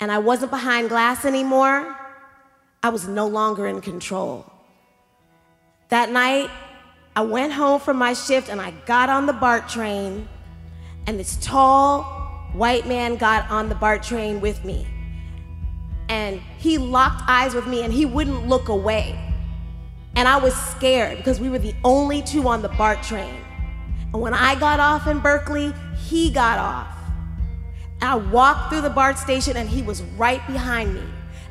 [0.00, 1.96] and I wasn't behind glass anymore,
[2.82, 4.50] I was no longer in control.
[5.88, 6.50] That night,
[7.14, 10.28] I went home from my shift and I got on the BART train,
[11.06, 12.02] and this tall
[12.52, 14.86] white man got on the BART train with me.
[16.08, 19.18] And he locked eyes with me and he wouldn't look away.
[20.14, 23.34] And I was scared because we were the only two on the BART train.
[24.12, 26.88] And when I got off in Berkeley, he got off.
[28.00, 31.02] And I walked through the BART station and he was right behind me.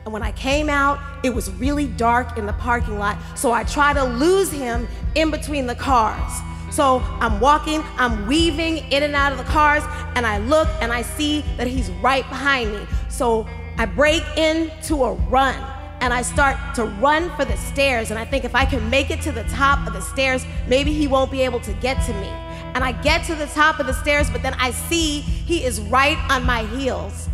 [0.06, 3.64] And when I came out, it was really dark in the parking lot, so I
[3.64, 6.32] tried to lose him in between the cars.
[6.76, 9.82] So I'm walking, I'm weaving in and out of the cars,
[10.16, 12.86] and I look and I see that he's right behind me.
[13.08, 15.56] So I break into a run
[16.02, 18.12] and I start to run for the stairs.
[18.12, 20.92] And I think if I can make it to the top of the stairs, maybe
[20.92, 22.28] he won't be able to get to me.
[22.28, 25.80] And I get to the top of the stairs, but then I see he is
[25.80, 27.30] right on my heels.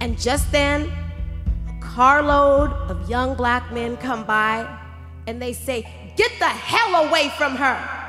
[0.00, 0.90] And just then,
[1.68, 4.66] a carload of young black men come by
[5.28, 8.01] and they say, Get the hell away from her!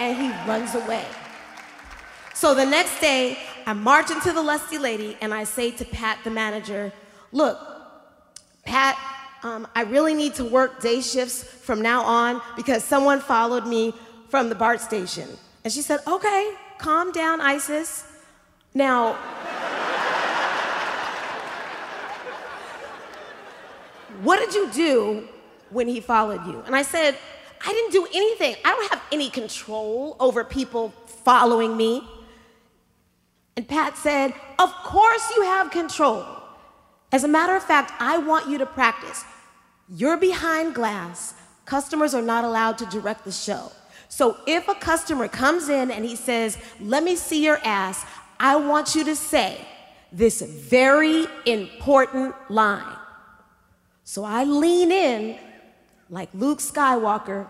[0.00, 1.04] And he runs away.
[2.34, 6.18] So the next day, I march into the Lusty Lady and I say to Pat,
[6.24, 6.90] the manager,
[7.32, 7.58] Look,
[8.64, 8.96] Pat,
[9.42, 13.94] um, I really need to work day shifts from now on because someone followed me
[14.28, 15.28] from the BART station.
[15.64, 18.04] And she said, Okay, calm down, Isis.
[18.72, 19.14] Now,
[24.22, 25.28] what did you do
[25.70, 26.62] when he followed you?
[26.66, 27.16] And I said,
[27.64, 28.56] I didn't do anything.
[28.64, 30.90] I don't have any control over people
[31.24, 32.02] following me.
[33.56, 36.24] And Pat said, Of course you have control.
[37.12, 39.24] As a matter of fact, I want you to practice.
[39.88, 41.34] You're behind glass.
[41.64, 43.72] Customers are not allowed to direct the show.
[44.08, 48.06] So if a customer comes in and he says, Let me see your ass,
[48.38, 49.58] I want you to say
[50.10, 52.96] this very important line.
[54.04, 55.38] So I lean in
[56.10, 57.46] like Luke Skywalker,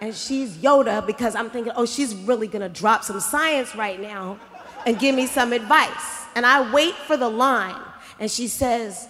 [0.00, 4.38] and she's Yoda because I'm thinking, oh, she's really gonna drop some science right now
[4.86, 6.24] and give me some advice.
[6.36, 7.80] And I wait for the line,
[8.18, 9.08] and she says,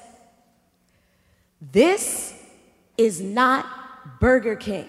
[1.72, 2.34] This
[2.96, 3.66] is not
[4.20, 4.88] Burger King.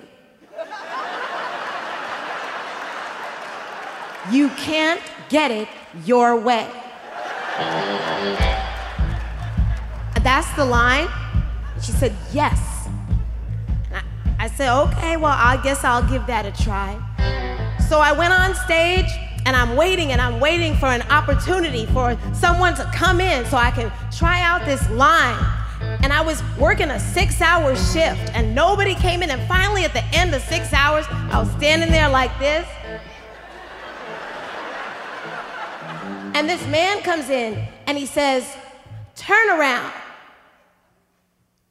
[4.31, 5.67] You can't get it
[6.03, 6.67] your way.
[10.21, 11.07] That's the line.
[11.81, 12.74] She said, Yes.
[14.45, 16.93] I said, Okay, well, I guess I'll give that a try.
[17.89, 19.09] So I went on stage
[19.43, 23.57] and I'm waiting and I'm waiting for an opportunity for someone to come in so
[23.57, 25.43] I can try out this line.
[26.03, 29.31] And I was working a six hour shift and nobody came in.
[29.31, 32.67] And finally, at the end of six hours, I was standing there like this.
[36.35, 38.45] And this man comes in and he says,
[39.15, 39.91] Turn around.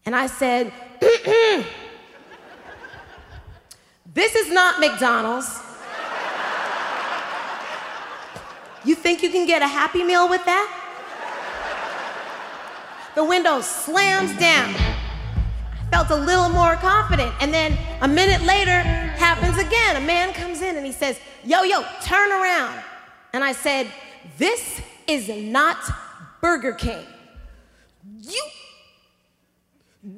[0.07, 0.72] And I said,
[4.14, 5.60] This is not McDonald's.
[8.84, 10.80] You think you can get a Happy Meal with that?
[13.14, 14.74] The window slams down.
[14.74, 17.32] I felt a little more confident.
[17.40, 18.82] And then a minute later,
[19.16, 19.96] happens again.
[19.96, 22.82] A man comes in and he says, Yo, yo, turn around.
[23.32, 23.88] And I said,
[24.38, 25.78] This is not
[26.40, 27.04] Burger King.
[28.20, 28.42] You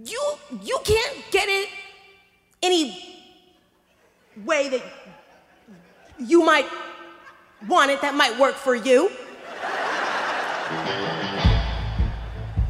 [0.04, 0.22] you
[0.62, 1.68] you can't get it
[2.62, 3.15] any
[4.44, 4.82] way that
[6.18, 6.66] you might
[7.68, 9.10] want it that might work for you.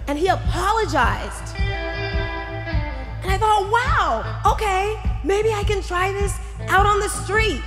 [0.09, 1.57] And he apologized.
[1.59, 4.95] And I thought, wow, okay,
[5.25, 6.39] maybe I can try this
[6.69, 7.63] out on the street.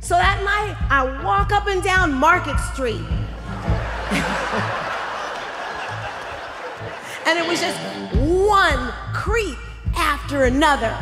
[0.00, 3.00] So that night, I walk up and down Market Street.
[7.24, 7.78] and it was just
[8.18, 9.58] one creep
[9.94, 10.92] after another.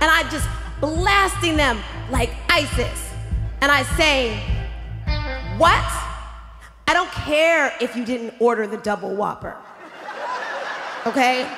[0.00, 0.46] And I just
[0.80, 3.10] blasting them like ISIS.
[3.60, 4.40] And I say,
[5.56, 5.84] What?
[6.86, 9.56] I don't care if you didn't order the double whopper.
[11.06, 11.50] Okay?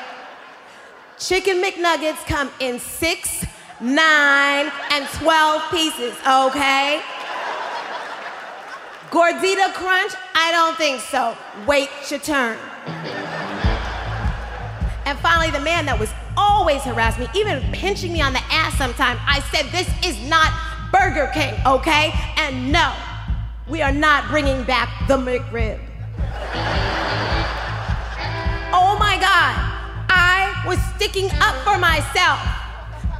[1.18, 3.44] Chicken McNuggets come in six,
[3.80, 7.00] nine, and 12 pieces, okay?
[9.10, 10.12] Gordita Crunch?
[10.34, 11.36] I don't think so.
[11.66, 12.56] Wait your turn.
[15.04, 18.76] And finally, the man that was always harassing me, even pinching me on the ass
[18.76, 20.52] sometimes, I said, This is not
[20.92, 22.12] Burger King, okay?
[22.36, 22.94] And no,
[23.68, 25.80] we are not bringing back the McRib.
[28.72, 29.54] oh my God,
[30.08, 32.38] I was sticking up for myself.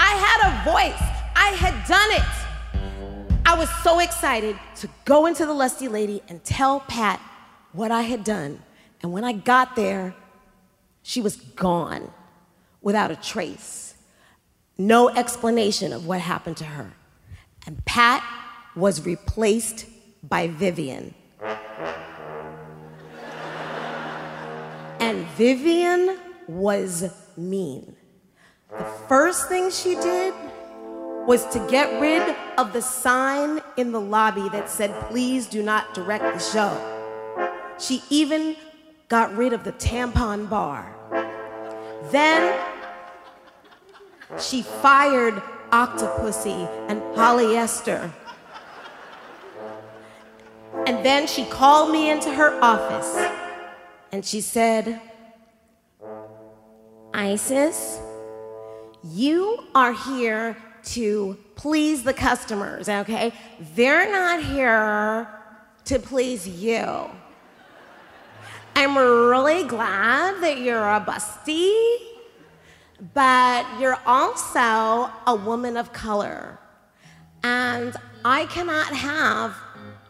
[0.01, 1.03] I had a voice,
[1.37, 2.41] I had done it.
[3.47, 7.21] I was so excited to go into the Lusty Lady and tell Pat
[7.73, 8.63] what I had done.
[9.03, 10.15] And when I got there,
[11.03, 12.13] she was gone
[12.83, 13.95] without a trace.
[14.79, 16.93] No explanation of what happened to her.
[17.67, 18.25] And Pat
[18.75, 19.87] was replaced
[20.23, 21.15] by Vivian.
[25.01, 27.97] And Vivian was mean.
[28.71, 30.35] The first thing she did
[31.27, 35.93] was to get rid of the sign in the lobby that said, please do not
[35.95, 36.73] direct the show.
[37.79, 38.57] She even
[39.09, 40.97] got rid of the tampon bar.
[42.11, 42.59] Then
[44.39, 45.35] she fired
[45.71, 48.13] Octopussy and Polyester.
[50.87, 53.17] And then she called me into her office
[54.13, 55.01] and she said,
[57.13, 58.01] Isis,
[59.05, 63.33] you are here to please the customers, okay?
[63.75, 65.29] They're not here
[65.85, 67.11] to please you.
[68.75, 71.97] I'm really glad that you're a busty,
[73.15, 76.59] but you're also a woman of color.
[77.43, 77.95] And
[78.25, 79.57] I cannot have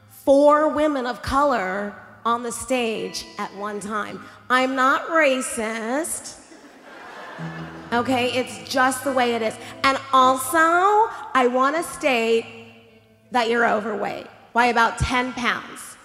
[0.09, 1.95] four women of color
[2.25, 4.25] on the stage at one time.
[4.49, 6.39] I'm not racist.
[7.93, 9.57] Okay, it's just the way it is.
[9.83, 12.45] And also, I want to state
[13.31, 15.97] that you're overweight by about 10 pounds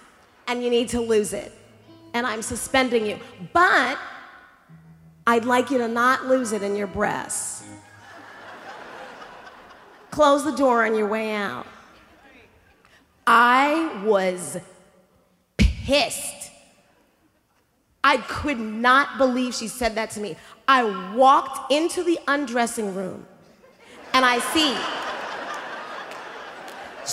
[0.48, 1.52] and you need to lose it.
[2.16, 3.20] And I'm suspending you.
[3.54, 4.00] But
[5.28, 7.64] I'd like you to not lose it in your breasts.
[10.10, 11.68] Close the door on your way out.
[13.28, 14.58] I was
[15.58, 16.52] pissed.
[18.04, 20.38] I could not believe she said that to me.
[20.68, 23.26] I walked into the undressing room
[24.14, 24.78] and I see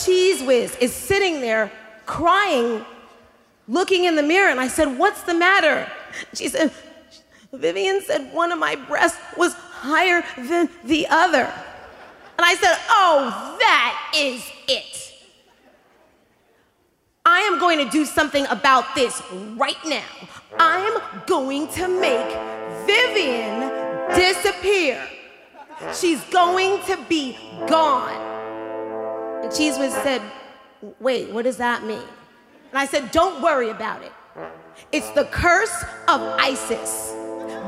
[0.04, 1.72] Cheese Whiz is sitting there
[2.06, 2.84] crying,
[3.72, 4.50] looking in the mirror.
[4.50, 5.90] And I said, What's the matter?
[6.34, 6.70] She said,
[7.52, 11.44] Vivian said one of my breasts was higher than the other.
[12.38, 15.12] And I said, Oh, that is it.
[17.24, 19.22] I am going to do something about this
[19.56, 20.04] right now.
[20.58, 22.36] I'm going to make
[22.86, 23.70] Vivian
[24.14, 25.02] disappear.
[25.94, 28.20] She's going to be gone.
[29.42, 30.20] And Whiz said,
[31.00, 32.02] Wait, what does that mean?
[32.72, 34.12] And I said, Don't worry about it.
[34.90, 37.14] It's the curse of Isis.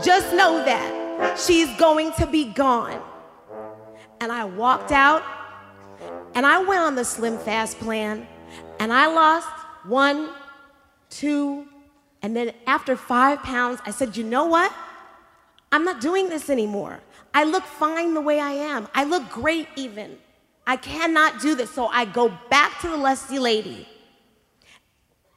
[0.02, 3.00] Just know that she's going to be gone.
[4.20, 5.22] And I walked out
[6.34, 8.26] and I went on the Slim Fast plan
[8.80, 9.48] and I lost
[9.84, 10.30] one,
[11.10, 11.68] two,
[12.22, 14.72] and then after five pounds, I said, you know what?
[15.70, 17.00] I'm not doing this anymore.
[17.34, 18.88] I look fine the way I am.
[18.94, 20.18] I look great even.
[20.66, 21.70] I cannot do this.
[21.70, 23.86] So I go back to the Lusty Lady.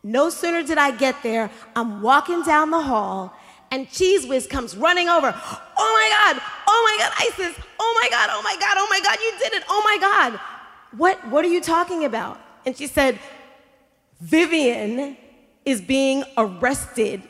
[0.04, 3.34] No sooner did I get there, I'm walking down the hall,
[3.72, 5.34] and Cheese Whiz comes running over.
[5.36, 9.00] Oh my God, oh my God, Isis, oh my God, oh my God, oh my
[9.02, 10.40] God, you did it, oh my God.
[10.98, 12.40] What, what are you talking about?
[12.66, 13.20] And she said,
[14.22, 15.18] Vivian
[15.66, 17.22] is being arrested.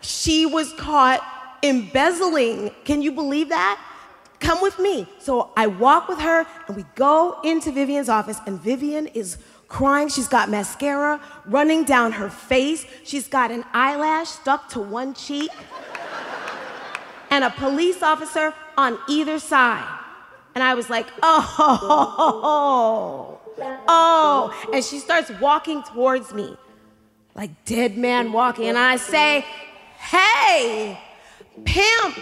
[0.00, 1.20] She was caught
[1.62, 2.70] embezzling.
[2.84, 3.80] Can you believe that?
[4.40, 5.06] Come with me.
[5.20, 9.38] So I walk with her and we go into Vivian's office, and Vivian is
[9.72, 10.08] crying.
[10.08, 12.84] She's got mascara running down her face.
[13.04, 15.50] She's got an eyelash stuck to one cheek.
[17.30, 19.88] And a police officer on either side.
[20.54, 23.40] And I was like, oh,
[23.88, 24.68] oh.
[24.70, 26.58] And she starts walking towards me,
[27.34, 28.66] like dead man walking.
[28.66, 29.46] And I say,
[29.96, 31.00] hey,
[31.64, 32.18] pimp.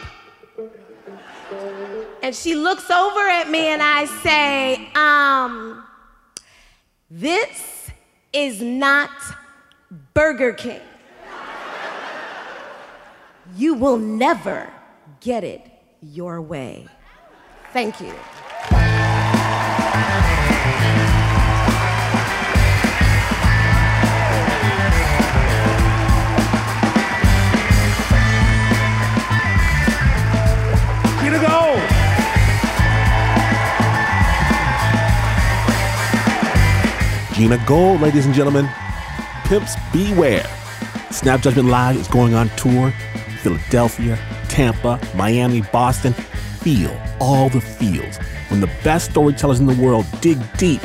[2.22, 5.82] And she looks over at me and I say, um,
[7.10, 7.90] this
[8.32, 9.10] is not
[10.14, 10.80] Burger King.
[13.56, 14.70] You will never
[15.20, 15.60] get it
[16.00, 16.86] your way.
[17.72, 18.14] Thank you.
[31.20, 31.69] Gina Gold.
[37.40, 38.68] Gina Gold, ladies and gentlemen.
[39.44, 40.44] Pimps beware.
[41.10, 42.92] Snap Judgment Live is going on tour.
[43.40, 44.18] Philadelphia,
[44.50, 46.12] Tampa, Miami, Boston.
[46.60, 48.18] Feel all the feels
[48.48, 50.82] when the best storytellers in the world dig deep,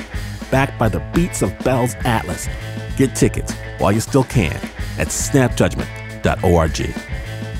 [0.49, 2.47] backed by the beats of Bells Atlas.
[2.95, 4.56] Get tickets while you still can
[4.97, 6.80] at snapjudgment.org.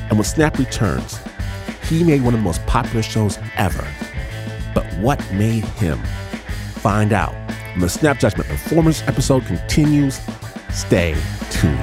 [0.08, 1.20] And when Snap returns,
[1.90, 3.86] he made one of the most popular shows ever.
[4.74, 6.02] But what made him?
[6.76, 7.45] Find out
[7.82, 10.22] the Snap Judgment Performance episode continues.
[10.72, 11.14] Stay
[11.50, 11.78] tuned.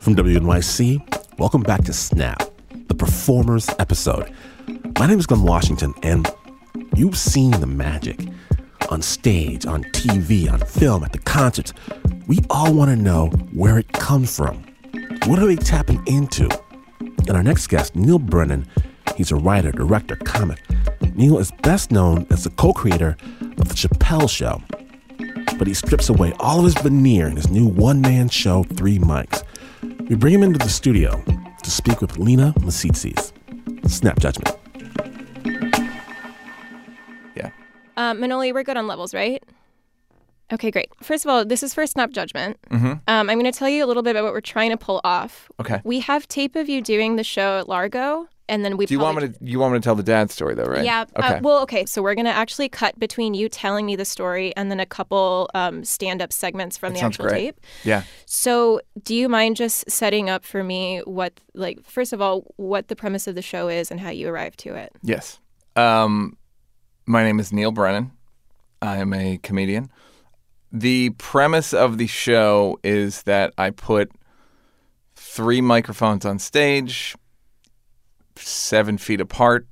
[0.00, 2.42] From WNYC, welcome back to Snap,
[2.88, 4.32] the Performers episode.
[4.98, 6.28] My name is Glynn Washington, and
[6.96, 8.20] you've seen the magic
[8.90, 11.72] on stage, on TV, on film, at the concerts.
[12.26, 14.65] We all want to know where it comes from.
[15.26, 16.48] What are they tapping into?
[17.00, 18.64] And our next guest, Neal Brennan,
[19.16, 20.62] he's a writer, director, comic.
[21.16, 24.62] Neal is best known as the co creator of The Chappelle Show.
[25.58, 28.98] But he strips away all of his veneer in his new one man show, Three
[28.98, 29.42] Mics.
[30.08, 31.20] We bring him into the studio
[31.60, 33.32] to speak with Lina Misitzis.
[33.90, 34.56] Snap Judgment.
[37.34, 37.50] Yeah.
[37.96, 39.42] Um, Manoli, we're good on levels, right?
[40.52, 40.88] Okay, great.
[41.02, 42.56] First of all, this is for Snap Judgment.
[42.70, 42.86] Mm-hmm.
[42.86, 45.00] Um, I'm going to tell you a little bit about what we're trying to pull
[45.02, 45.50] off.
[45.58, 45.80] Okay.
[45.82, 48.86] We have tape of you doing the show at Largo, and then we.
[48.86, 49.34] Do you want me to?
[49.40, 50.84] You want me to tell the dad story though, right?
[50.84, 51.04] Yeah.
[51.16, 51.34] Okay.
[51.34, 51.84] Uh, well, okay.
[51.84, 54.86] So we're going to actually cut between you telling me the story and then a
[54.86, 57.40] couple um, stand-up segments from That the actual great.
[57.40, 57.60] tape.
[57.82, 58.04] yeah.
[58.26, 62.86] So, do you mind just setting up for me what, like, first of all, what
[62.86, 64.92] the premise of the show is and how you arrived to it?
[65.02, 65.40] Yes.
[65.74, 66.36] Um,
[67.04, 68.12] my name is Neal Brennan.
[68.80, 69.90] I am a comedian.
[70.72, 74.10] The premise of the show is that I put
[75.14, 77.16] three microphones on stage,
[78.36, 79.66] seven feet apart,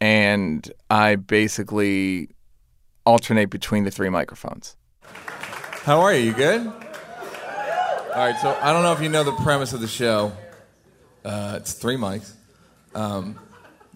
[0.00, 2.28] and I basically
[3.06, 4.76] alternate between the three microphones.
[5.02, 6.26] How are you?
[6.26, 6.66] You good?
[6.66, 10.32] All right, so I don't know if you know the premise of the show.
[11.24, 12.32] Uh, it's three mics.
[12.94, 13.38] Um,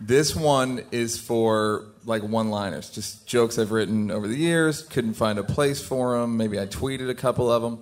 [0.01, 4.83] this one is for like one-liners, just jokes I've written over the years.
[4.83, 6.37] Couldn't find a place for them.
[6.37, 7.79] Maybe I tweeted a couple of them.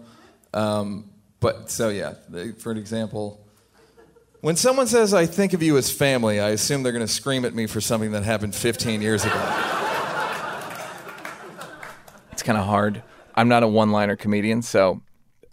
[0.54, 1.10] Um,
[1.40, 3.40] but so yeah, they- for an example,
[4.40, 7.44] when someone says I think of you as family, I assume they're going to scream
[7.44, 9.34] at me for something that happened 15 years ago.
[12.32, 13.02] it's kind of hard.
[13.34, 15.02] I'm not a one-liner comedian, so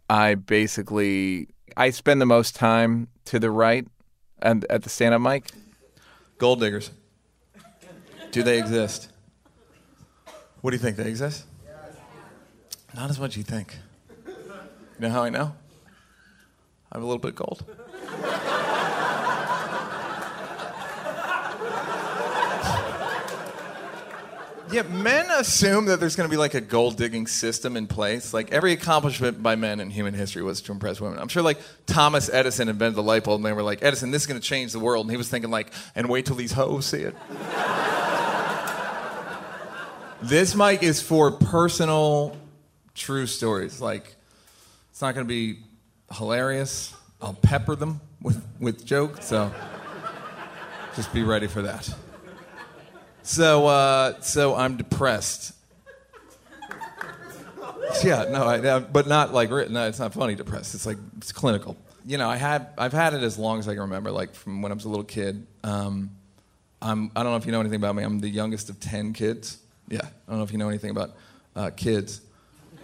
[0.09, 3.86] I basically I spend the most time to the right
[4.41, 5.51] and at the stand-up mic.
[6.38, 6.92] Gold diggers.
[8.32, 9.10] Do they exist?
[10.62, 10.98] What do you think?
[10.98, 11.46] They exist?
[12.96, 13.78] Not as much as you think.
[14.28, 14.34] You
[15.00, 15.54] know how I know?
[16.92, 17.66] I have a little bit of gold.
[24.74, 28.34] Yeah, men assume that there's going to be like a gold digging system in place.
[28.34, 31.19] Like every accomplishment by men in human history was to impress women.
[31.19, 34.24] I'm sure like Thomas Edison invented the light bulb and they were like, Edison, this
[34.24, 35.05] is going to change the world.
[35.05, 37.15] And he was thinking like, and wait till these hoes see it.
[40.24, 42.36] this mic is for personal,
[42.95, 43.80] true stories.
[43.80, 44.15] Like,
[44.89, 45.59] it's not going to be
[46.13, 46.95] hilarious.
[47.21, 49.28] I'll pepper them with, with jokes.
[49.28, 49.53] So
[50.95, 51.93] just be ready for that.
[53.24, 55.53] So, uh, so I'm depressed.
[58.03, 59.74] Yeah, no, I, but not like written.
[59.74, 60.36] No, it's not funny.
[60.36, 60.76] Depressed.
[60.76, 61.78] It's like it's clinical.
[62.05, 64.61] You know, I had I've had it as long as I can remember, like from
[64.61, 65.45] when I was a little kid.
[65.63, 66.11] Um,
[66.82, 68.03] I'm I don't know if you know anything about me.
[68.03, 69.59] I'm the youngest of ten kids.
[69.88, 71.11] Yeah, I don't know if you know anything about
[71.55, 72.21] uh, kids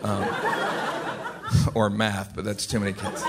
[0.03, 0.25] um,
[1.73, 3.23] or math, but that's too many kids.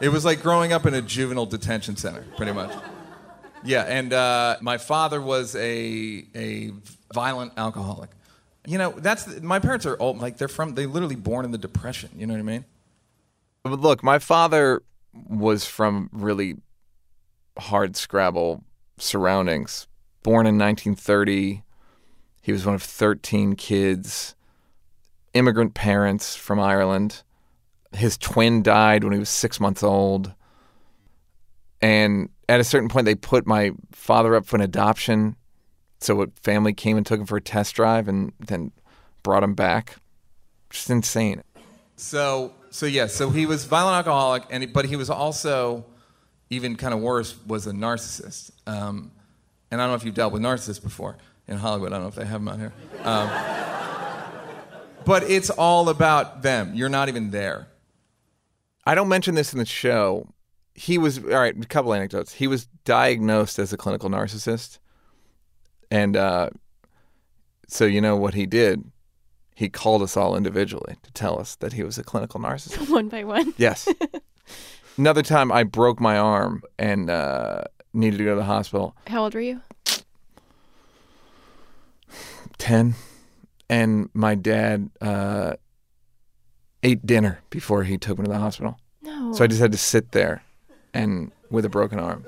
[0.00, 2.72] It was like growing up in a juvenile detention center, pretty much.
[3.64, 6.72] Yeah, and uh, my father was a a
[7.12, 8.10] violent alcoholic.
[8.66, 10.18] You know, that's my parents are old.
[10.18, 12.10] Like they're from, they literally born in the depression.
[12.16, 12.64] You know what I mean?
[13.62, 14.82] But look, my father
[15.12, 16.56] was from really
[17.58, 18.62] hard scrabble
[18.98, 19.86] surroundings.
[20.22, 21.62] Born in 1930,
[22.42, 24.34] he was one of 13 kids.
[25.34, 27.22] Immigrant parents from Ireland.
[27.92, 30.34] His twin died when he was six months old.
[31.80, 35.36] And at a certain point, they put my father up for an adoption.
[36.00, 38.72] So a family came and took him for a test drive and then
[39.22, 39.96] brought him back.
[40.70, 41.42] Just insane.
[41.96, 45.84] So, so yeah, so he was violent alcoholic, and he, but he was also
[46.50, 48.52] even kind of worse was a narcissist.
[48.66, 49.10] Um,
[49.70, 51.92] and I don't know if you've dealt with narcissists before in Hollywood.
[51.92, 52.72] I don't know if they have them out here.
[53.02, 53.30] Um,
[55.04, 56.72] but it's all about them.
[56.74, 57.68] You're not even there.
[58.86, 60.28] I don't mention this in the show.
[60.78, 61.56] He was all right.
[61.56, 62.34] A couple anecdotes.
[62.34, 64.78] He was diagnosed as a clinical narcissist,
[65.90, 66.50] and uh,
[67.66, 68.84] so you know what he did.
[69.56, 72.88] He called us all individually to tell us that he was a clinical narcissist.
[72.92, 73.54] One by one.
[73.56, 73.88] Yes.
[74.96, 78.96] Another time, I broke my arm and uh, needed to go to the hospital.
[79.08, 79.60] How old were you?
[82.56, 82.94] Ten,
[83.68, 85.54] and my dad uh,
[86.84, 88.78] ate dinner before he took me to the hospital.
[89.02, 89.32] No.
[89.32, 90.42] So I just had to sit there,
[90.98, 92.24] and with a broken arm.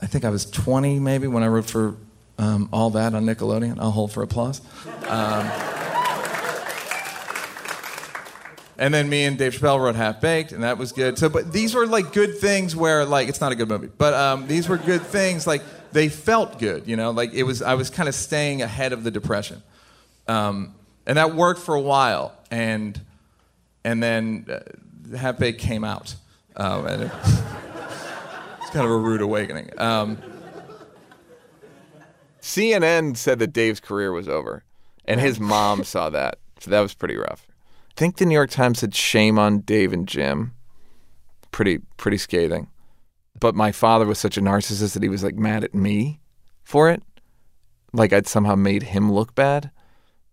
[0.00, 1.96] I think I was 20 maybe when I wrote for
[2.38, 3.78] um, all that on Nickelodeon.
[3.78, 4.60] I'll hold for applause.
[5.08, 5.50] Um,
[8.78, 11.18] and then me and Dave Chappelle wrote Half Baked, and that was good.
[11.18, 14.14] So, but these were like good things where like it's not a good movie, but
[14.14, 15.46] um, these were good things.
[15.46, 17.10] Like they felt good, you know.
[17.10, 19.62] Like it was I was kind of staying ahead of the depression,
[20.28, 20.74] um,
[21.06, 22.32] and that worked for a while.
[22.52, 23.00] And
[23.84, 26.14] and then uh, Half Baked came out,
[26.58, 27.12] um, and it,
[28.60, 29.70] it's kind of a rude awakening.
[29.78, 30.18] Um,
[32.42, 34.64] CNN said that Dave's career was over,
[35.04, 37.46] and his mom saw that, so that was pretty rough.
[37.90, 40.52] I think the New York Times said shame on Dave and Jim.
[41.50, 42.68] Pretty pretty scathing.
[43.40, 46.20] But my father was such a narcissist that he was like mad at me
[46.64, 47.02] for it.
[47.92, 49.70] Like I'd somehow made him look bad.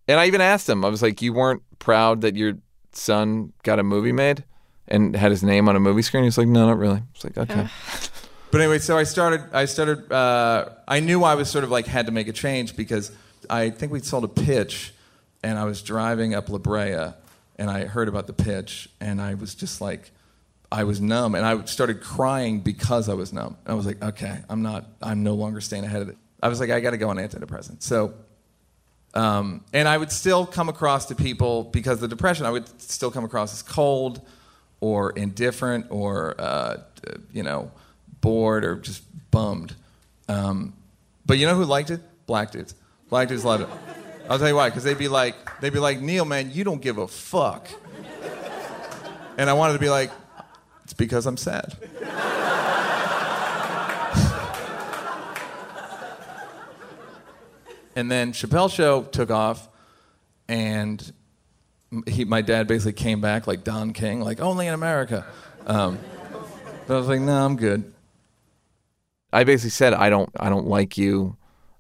[0.07, 2.53] And I even asked him, I was like, You weren't proud that your
[2.91, 4.43] son got a movie made
[4.87, 6.23] and had his name on a movie screen?
[6.23, 7.01] He's like, No, not really.
[7.13, 7.67] It's like, okay.
[8.55, 9.43] But anyway, so I started.
[9.51, 10.09] I started.
[10.09, 13.11] Uh, I knew I was sort of like had to make a change because
[13.49, 14.93] I think we sold a pitch,
[15.43, 17.11] and I was driving up La Brea,
[17.57, 20.09] and I heard about the pitch, and I was just like,
[20.71, 23.57] I was numb, and I started crying because I was numb.
[23.65, 24.85] And I was like, okay, I'm not.
[25.01, 26.17] I'm no longer staying ahead of it.
[26.41, 27.83] I was like, I got to go on antidepressants.
[27.83, 28.13] So.
[29.13, 32.45] Um, and I would still come across to people because of the depression.
[32.45, 34.19] I would still come across as cold,
[34.85, 36.77] or indifferent, or uh,
[37.33, 37.71] you know,
[38.21, 39.75] bored or just bummed.
[40.29, 40.73] Um,
[41.25, 42.01] but you know who liked it?
[42.27, 42.75] Black dudes.
[43.09, 43.69] Black dudes loved it.
[44.29, 44.69] I'll tell you why.
[44.69, 47.67] Because they'd be like, they'd be like, Neal, man, you don't give a fuck.
[49.39, 50.11] And I wanted to be like,
[50.83, 51.75] it's because I'm sad.
[57.95, 59.67] and then Chappelle Show took off,
[60.47, 61.11] and
[62.07, 65.25] he, my dad basically came back like Don King, like only in America.
[65.65, 65.99] Um,
[66.87, 67.93] but I was like, no, I'm good.
[69.33, 71.35] I basically said I don't I don't like you.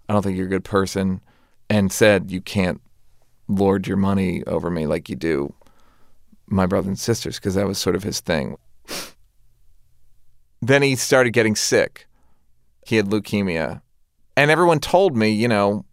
[0.09, 1.21] I don't think you're a good person
[1.69, 2.81] and said you can't
[3.47, 5.53] lord your money over me like you do
[6.47, 8.57] my brothers and sisters because that was sort of his thing.
[10.61, 12.07] then he started getting sick.
[12.85, 13.81] He had leukemia.
[14.37, 15.85] And everyone told me, you know,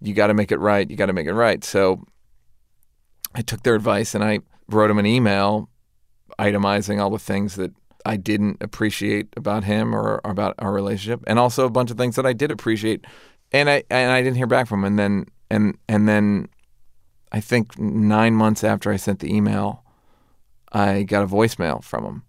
[0.00, 0.88] you got to make it right.
[0.88, 1.64] You got to make it right.
[1.64, 2.04] So
[3.34, 5.68] I took their advice and I wrote him an email
[6.38, 7.72] itemizing all the things that
[8.04, 11.96] I didn't appreciate about him or, or about our relationship, and also a bunch of
[11.96, 13.04] things that I did appreciate,
[13.52, 14.84] and I and I didn't hear back from him.
[14.84, 16.48] And then and and then
[17.30, 19.84] I think nine months after I sent the email,
[20.72, 22.22] I got a voicemail from him,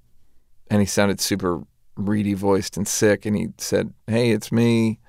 [0.69, 1.63] and he sounded super
[1.95, 4.99] reedy voiced and sick, and he said, "Hey, it's me.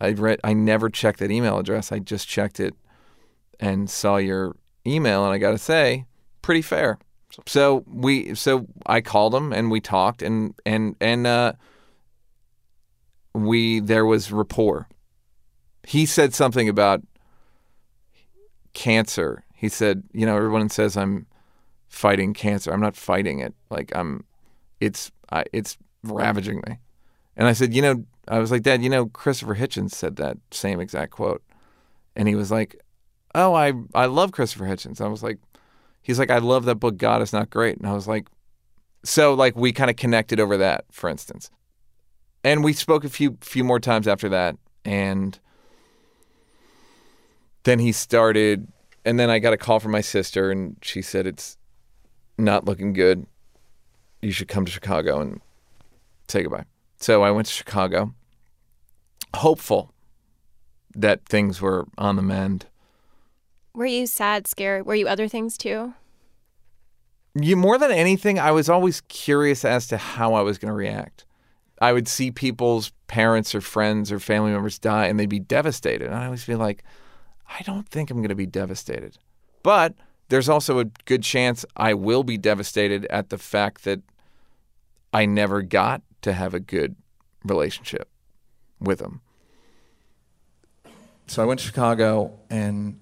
[0.00, 0.40] I read.
[0.44, 1.92] I never checked that email address.
[1.92, 2.74] I just checked it,
[3.58, 4.56] and saw your
[4.86, 6.06] email, and I got to say,
[6.42, 6.98] pretty fair."
[7.46, 11.54] So we so I called him and we talked and and and uh,
[13.34, 14.88] we there was rapport.
[15.86, 17.02] He said something about
[18.72, 19.44] cancer.
[19.54, 21.26] He said, you know, everyone says I'm
[21.88, 22.72] fighting cancer.
[22.72, 23.54] I'm not fighting it.
[23.70, 24.24] Like I'm,
[24.80, 26.78] it's I, it's ravaging me.
[27.36, 30.38] And I said, you know, I was like, Dad, you know, Christopher Hitchens said that
[30.50, 31.42] same exact quote,
[32.14, 32.80] and he was like,
[33.34, 35.00] Oh, I I love Christopher Hitchens.
[35.00, 35.38] I was like,
[36.02, 36.96] he's like, I love that book.
[36.96, 38.28] God is not great, and I was like,
[39.04, 41.50] So like we kind of connected over that, for instance.
[42.42, 45.38] And we spoke a few few more times after that and
[47.64, 48.68] then he started
[49.04, 51.56] and then I got a call from my sister and she said it's
[52.38, 53.26] not looking good.
[54.22, 55.40] You should come to Chicago and
[56.28, 56.64] say goodbye.
[56.98, 58.14] So I went to Chicago,
[59.36, 59.92] hopeful
[60.94, 62.66] that things were on the mend.
[63.74, 64.86] Were you sad, scared?
[64.86, 65.94] Were you other things too?
[67.34, 70.76] You more than anything, I was always curious as to how I was going to
[70.76, 71.24] react.
[71.80, 76.06] I would see people's parents or friends or family members die and they'd be devastated.
[76.06, 76.84] And I always feel like,
[77.48, 79.18] I don't think I'm going to be devastated.
[79.64, 79.94] But
[80.28, 84.00] there's also a good chance I will be devastated at the fact that
[85.12, 86.94] I never got to have a good
[87.44, 88.08] relationship
[88.80, 89.20] with them.
[91.26, 93.00] So I went to Chicago and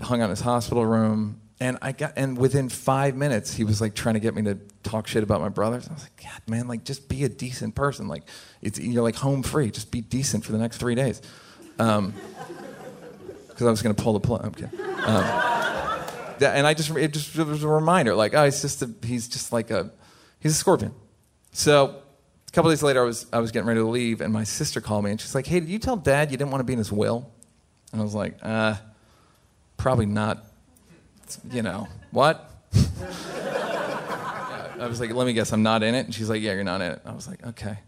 [0.00, 1.40] hung out in his hospital room.
[1.60, 4.58] And I got, and within five minutes, he was like trying to get me to
[4.82, 5.88] talk shit about my brothers.
[5.88, 8.08] I was like, God, man, like just be a decent person.
[8.08, 8.24] Like,
[8.60, 9.70] it's you're like home free.
[9.70, 11.22] Just be decent for the next three days.
[11.78, 12.12] Um,
[13.48, 14.56] because I was going to pull the plug.
[14.56, 14.80] Kidding.
[14.80, 15.24] Um,
[16.38, 18.90] that, and I just it just it was a reminder, like, oh, he's just a,
[19.04, 19.90] he's just like a
[20.40, 20.92] he's a scorpion.
[21.52, 22.02] So
[22.48, 24.80] a couple days later, I was I was getting ready to leave, and my sister
[24.80, 26.72] called me, and she's like, "Hey, did you tell Dad you didn't want to be
[26.72, 27.30] in his will?"
[27.92, 28.74] And I was like, "Uh,
[29.76, 30.44] probably not."
[31.50, 32.50] You know what?
[34.78, 36.64] I was like, "Let me guess, I'm not in it." And she's like, "Yeah, you're
[36.64, 37.78] not in it." I was like, "Okay."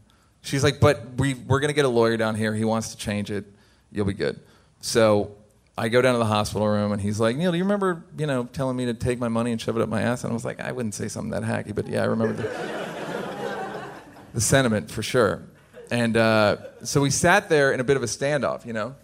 [0.43, 2.55] She's like, "But we we're gonna get a lawyer down here.
[2.55, 3.45] He wants to change it.
[3.91, 4.41] You'll be good."
[4.81, 5.37] So
[5.79, 8.27] I go down to the hospital room and he's like, Neal, do you remember, you
[8.27, 10.25] know, telling me to take my money and shove it up my ass?
[10.25, 13.91] And I was like, I wouldn't say something that hacky, but yeah, I remember the,
[14.33, 15.43] the sentiment for sure.
[15.91, 18.95] And uh, so we sat there in a bit of a standoff, you know,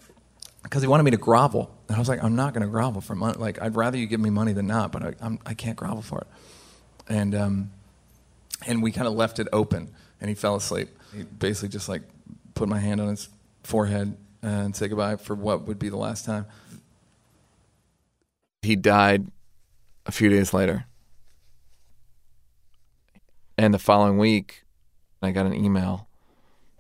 [0.63, 1.77] because he wanted me to grovel.
[1.93, 3.37] And I was like, I'm not going to grovel for money.
[3.39, 6.01] Like, I'd rather you give me money than not, but I, I'm, I can't grovel
[6.01, 6.27] for it.
[7.07, 7.71] And, um,
[8.67, 10.89] and we kind of left it open and he fell asleep.
[11.15, 12.01] He basically just like
[12.55, 13.29] put my hand on his
[13.63, 16.47] forehead and say goodbye for what would be the last time.
[18.63, 19.27] He died
[20.07, 20.87] a few days later.
[23.59, 24.65] And the following week,
[25.21, 26.09] I got an email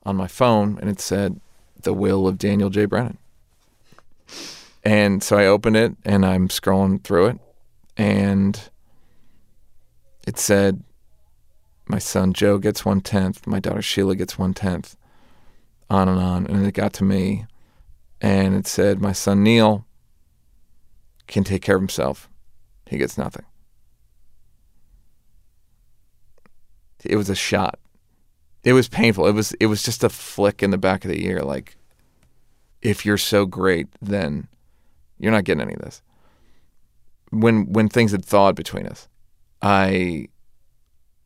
[0.05, 1.39] on my phone and it said,
[1.83, 2.87] The Will of Daniel J.
[2.87, 3.19] Brennan.
[4.85, 7.39] And so I opened it and I'm scrolling through it.
[7.97, 8.61] And
[10.27, 10.83] it said,
[11.87, 14.97] My son Joe gets one tenth, my daughter Sheila gets one tenth,
[15.89, 16.47] on and on.
[16.47, 17.47] And it got to me
[18.21, 19.87] and it said, My son Neal
[21.27, 22.29] can take care of himself.
[22.87, 23.45] He gets nothing.
[27.05, 27.79] It was a shot.
[28.65, 29.27] It was painful.
[29.27, 31.77] It was it was just a flick in the back of the ear like
[32.81, 34.49] if you're so great, then
[35.23, 36.03] you're not getting any of this.
[37.31, 39.09] When when things had thawed between us,
[39.63, 40.29] I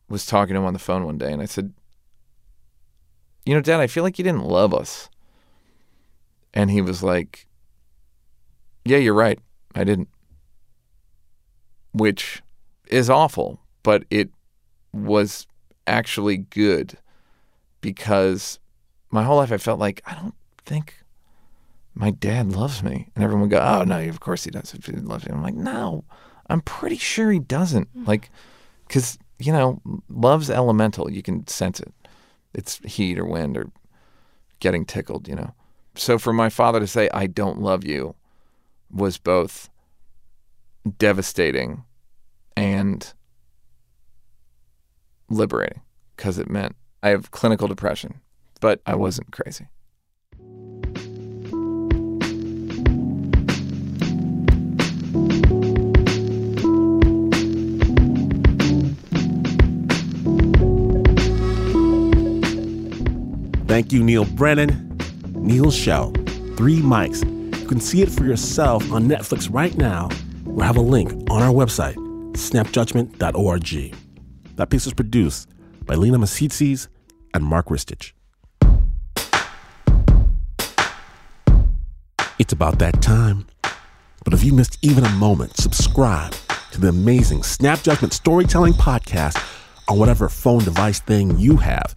[0.07, 1.73] was talking to him on the phone one day and I said,
[3.45, 5.09] "You know, dad, I feel like you didn't love us."
[6.53, 7.47] And he was like,
[8.83, 9.39] Yeah, you're right.
[9.75, 10.09] I didn't.
[11.91, 12.41] Which
[12.87, 14.29] is awful, but it
[14.91, 15.45] was
[15.85, 16.97] actually good
[17.81, 18.59] because
[19.11, 20.33] my whole life I felt like I don't
[20.65, 21.03] think
[21.97, 23.09] my dad loves me.
[23.15, 24.71] And everyone would go, Oh, no, of course he does.
[24.71, 25.33] He loves me.
[25.33, 26.03] I'm like, No,
[26.49, 27.95] I'm pretty sure he doesn't.
[27.95, 28.07] Mm.
[28.07, 28.29] Like,
[28.87, 31.11] because, you know, love's elemental.
[31.11, 31.93] You can sense it.
[32.53, 33.69] It's heat or wind or
[34.59, 35.53] getting tickled, you know
[35.99, 38.15] so for my father to say I don't love you
[38.91, 39.69] was both
[40.97, 41.83] devastating
[42.55, 43.13] and
[45.29, 45.81] liberating
[46.15, 48.21] because it meant I have clinical depression,
[48.59, 49.67] but I wasn't crazy.
[63.77, 64.97] Thank you, Neal Brennan.
[65.35, 66.11] Neal's show,
[66.55, 67.23] Three Mics.
[67.61, 70.09] You can see it for yourself on Netflix right now
[70.47, 71.93] or have a link on our website,
[72.33, 73.95] snapjudgment.org.
[74.55, 75.47] That piece was produced
[75.85, 76.87] by Lina Misitzis
[77.35, 78.13] and Mark Ristich.
[82.39, 83.45] It's about that time.
[84.23, 86.33] But if you missed even a moment, subscribe
[86.71, 89.37] to the amazing Snap Judgment Storytelling Podcast
[89.87, 91.93] on whatever phone device thing you have.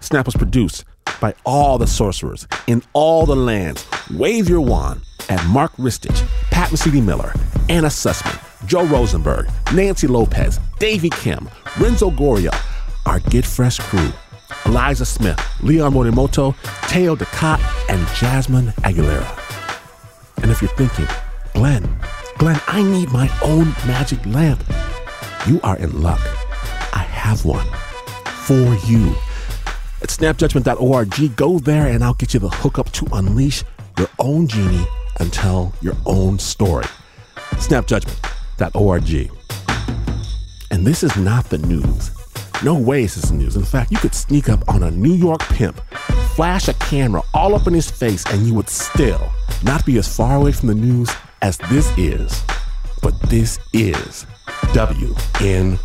[0.00, 0.84] Snap was produced
[1.20, 3.86] by all the sorcerers in all the lands.
[4.12, 7.32] Wave your wand at Mark Ristich, Pat Mesiti-Miller,
[7.68, 11.48] Anna Sussman, Joe Rosenberg, Nancy Lopez, Davy Kim,
[11.78, 12.54] Renzo Gorrio,
[13.06, 14.10] our Get Fresh crew,
[14.66, 16.54] Eliza Smith, Leon Morimoto,
[16.88, 19.38] Teo Ducot, and Jasmine Aguilera.
[20.42, 21.06] And if you're thinking,
[21.54, 21.88] Glynn,
[22.38, 24.62] Glynn, I need my own magic lamp,
[25.46, 26.20] you are in luck.
[26.92, 27.66] I have one
[28.24, 29.14] for you.
[30.02, 33.62] At snapjudgment.org, go there and I'll get you the hookup to unleash
[33.96, 34.84] your own genie
[35.20, 36.86] and tell your own story.
[37.52, 39.30] Snapjudgment.org.
[40.72, 42.10] And this is not the news.
[42.64, 43.54] No way this is this news.
[43.54, 45.80] In fact, you could sneak up on a New York pimp,
[46.34, 49.30] flash a camera all up in his face, and you would still
[49.62, 51.10] not be as far away from the news
[51.42, 52.42] as this is.
[53.02, 54.26] But this is
[54.74, 55.78] WNYC.